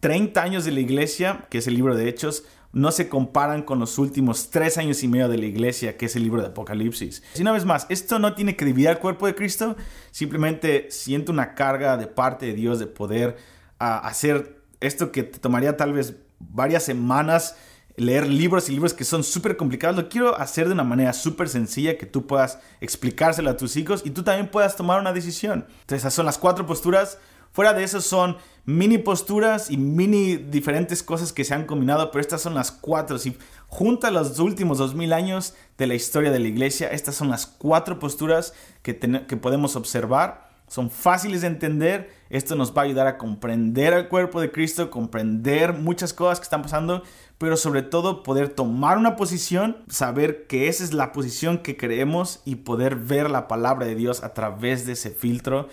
30 0.00 0.42
años 0.42 0.66
de 0.66 0.72
la 0.72 0.80
iglesia, 0.80 1.46
que 1.48 1.56
es 1.56 1.66
el 1.66 1.74
libro 1.74 1.96
de 1.96 2.06
hechos, 2.06 2.44
no 2.74 2.92
se 2.92 3.08
comparan 3.08 3.62
con 3.62 3.78
los 3.78 3.98
últimos 3.98 4.50
tres 4.50 4.76
años 4.76 5.02
y 5.02 5.08
medio 5.08 5.30
de 5.30 5.38
la 5.38 5.46
iglesia, 5.46 5.96
que 5.96 6.04
es 6.04 6.16
el 6.16 6.22
libro 6.22 6.42
de 6.42 6.48
Apocalipsis. 6.48 7.22
Y 7.34 7.40
una 7.40 7.52
vez 7.52 7.64
más, 7.64 7.86
esto 7.88 8.18
no 8.18 8.34
tiene 8.34 8.54
que 8.54 8.66
dividir 8.66 8.90
al 8.90 8.98
cuerpo 8.98 9.26
de 9.26 9.34
Cristo, 9.34 9.74
simplemente 10.10 10.90
siento 10.90 11.32
una 11.32 11.54
carga 11.54 11.96
de 11.96 12.08
parte 12.08 12.44
de 12.44 12.52
Dios 12.52 12.78
de 12.78 12.88
poder 12.88 13.38
ah, 13.78 14.06
hacer 14.06 14.60
esto 14.80 15.10
que 15.10 15.22
te 15.22 15.38
tomaría 15.38 15.78
tal 15.78 15.94
vez 15.94 16.14
varias 16.40 16.82
semanas 16.82 17.56
leer 17.96 18.26
libros 18.26 18.68
y 18.68 18.72
libros 18.72 18.94
que 18.94 19.04
son 19.04 19.24
súper 19.24 19.56
complicados. 19.56 19.96
Lo 19.96 20.08
quiero 20.08 20.38
hacer 20.38 20.66
de 20.66 20.74
una 20.74 20.84
manera 20.84 21.12
súper 21.12 21.48
sencilla 21.48 21.98
que 21.98 22.06
tú 22.06 22.26
puedas 22.26 22.58
explicárselo 22.80 23.50
a 23.50 23.56
tus 23.56 23.76
hijos 23.76 24.02
y 24.04 24.10
tú 24.10 24.22
también 24.22 24.50
puedas 24.50 24.76
tomar 24.76 25.00
una 25.00 25.12
decisión. 25.12 25.66
Entonces, 25.68 25.98
esas 25.98 26.14
son 26.14 26.26
las 26.26 26.38
cuatro 26.38 26.66
posturas. 26.66 27.18
Fuera 27.52 27.74
de 27.74 27.84
eso 27.84 28.00
son 28.00 28.38
mini 28.64 28.96
posturas 28.96 29.70
y 29.70 29.76
mini 29.76 30.36
diferentes 30.36 31.02
cosas 31.02 31.32
que 31.32 31.44
se 31.44 31.52
han 31.52 31.66
combinado, 31.66 32.10
pero 32.10 32.22
estas 32.22 32.40
son 32.40 32.54
las 32.54 32.72
cuatro. 32.72 33.18
Si 33.18 33.36
juntas 33.68 34.12
los 34.12 34.38
últimos 34.38 34.78
dos 34.78 34.94
mil 34.94 35.12
años 35.12 35.54
de 35.76 35.86
la 35.86 35.94
historia 35.94 36.30
de 36.30 36.38
la 36.38 36.48
iglesia, 36.48 36.88
estas 36.88 37.14
son 37.14 37.28
las 37.28 37.46
cuatro 37.46 37.98
posturas 37.98 38.54
que, 38.82 38.98
que 38.98 39.36
podemos 39.36 39.76
observar 39.76 40.51
son 40.72 40.90
fáciles 40.90 41.42
de 41.42 41.48
entender. 41.48 42.10
Esto 42.30 42.56
nos 42.56 42.74
va 42.74 42.80
a 42.80 42.84
ayudar 42.86 43.06
a 43.06 43.18
comprender 43.18 43.92
al 43.92 44.08
cuerpo 44.08 44.40
de 44.40 44.50
Cristo, 44.50 44.88
comprender 44.88 45.74
muchas 45.74 46.14
cosas 46.14 46.40
que 46.40 46.44
están 46.44 46.62
pasando, 46.62 47.02
pero 47.36 47.58
sobre 47.58 47.82
todo 47.82 48.22
poder 48.22 48.48
tomar 48.48 48.96
una 48.96 49.14
posición, 49.14 49.76
saber 49.88 50.46
que 50.46 50.68
esa 50.68 50.82
es 50.82 50.94
la 50.94 51.12
posición 51.12 51.58
que 51.58 51.76
creemos 51.76 52.40
y 52.46 52.54
poder 52.54 52.96
ver 52.96 53.28
la 53.28 53.48
palabra 53.48 53.84
de 53.84 53.94
Dios 53.94 54.24
a 54.24 54.32
través 54.32 54.86
de 54.86 54.92
ese 54.92 55.10
filtro 55.10 55.68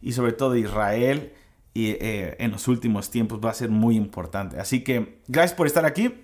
y 0.00 0.12
sobre 0.12 0.32
todo 0.32 0.54
Israel 0.54 1.32
y, 1.72 1.88
eh, 1.88 2.36
en 2.38 2.52
los 2.52 2.68
últimos 2.68 3.10
tiempos 3.10 3.40
va 3.44 3.50
a 3.50 3.54
ser 3.54 3.70
muy 3.70 3.96
importante. 3.96 4.60
Así 4.60 4.84
que 4.84 5.18
gracias 5.26 5.56
por 5.56 5.66
estar 5.66 5.84
aquí. 5.84 6.14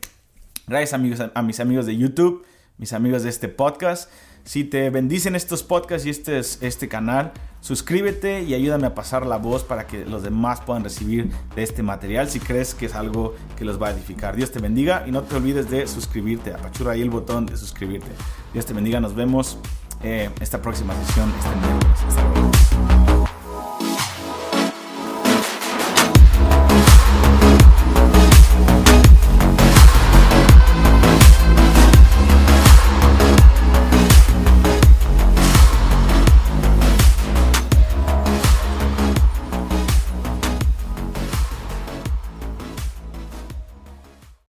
Gracias 0.69 0.93
amigos, 0.93 1.21
a 1.35 1.43
mis 1.43 1.59
amigos 1.59 1.85
de 1.85 1.97
YouTube, 1.97 2.47
mis 2.79 2.93
amigos 2.93 3.25
de 3.25 3.31
este 3.31 3.49
podcast. 3.49 4.09
Si 4.45 4.65
te 4.65 4.91
bendicen 4.91 5.37
estos 5.37 5.63
podcasts 5.63 6.07
y 6.07 6.11
este, 6.11 6.39
este 6.39 6.89
canal, 6.89 7.33
suscríbete 7.61 8.43
y 8.43 8.55
ayúdame 8.55 8.87
a 8.87 8.95
pasar 8.95 9.27
la 9.27 9.37
voz 9.37 9.65
para 9.65 9.87
que 9.87 10.05
los 10.05 10.23
demás 10.23 10.61
puedan 10.61 10.83
recibir 10.83 11.31
de 11.55 11.63
este 11.63 11.83
material 11.83 12.29
si 12.29 12.41
crees 12.41 12.75
que 12.75 12.87
es 12.87 12.95
algo 12.95 13.35
que 13.57 13.65
los 13.65 13.81
va 13.81 13.89
a 13.89 13.91
edificar. 13.93 14.37
Dios 14.37 14.51
te 14.51 14.59
bendiga 14.59 15.05
y 15.07 15.11
no 15.11 15.23
te 15.23 15.37
olvides 15.37 15.71
de 15.71 15.87
suscribirte. 15.87 16.53
Apachura 16.53 16.93
ahí 16.93 17.03
el 17.03 17.11
botón 17.11 17.47
de 17.47 17.57
suscribirte. 17.57 18.11
Dios 18.53 18.67
te 18.67 18.73
bendiga. 18.73 19.01
Nos 19.01 19.15
vemos 19.15 19.59
eh, 20.03 20.31
esta 20.41 20.61
próxima 20.63 20.95
sesión 21.05 21.31
este. 21.39 22.07
Hasta 22.09 22.23
luego. 22.23 22.40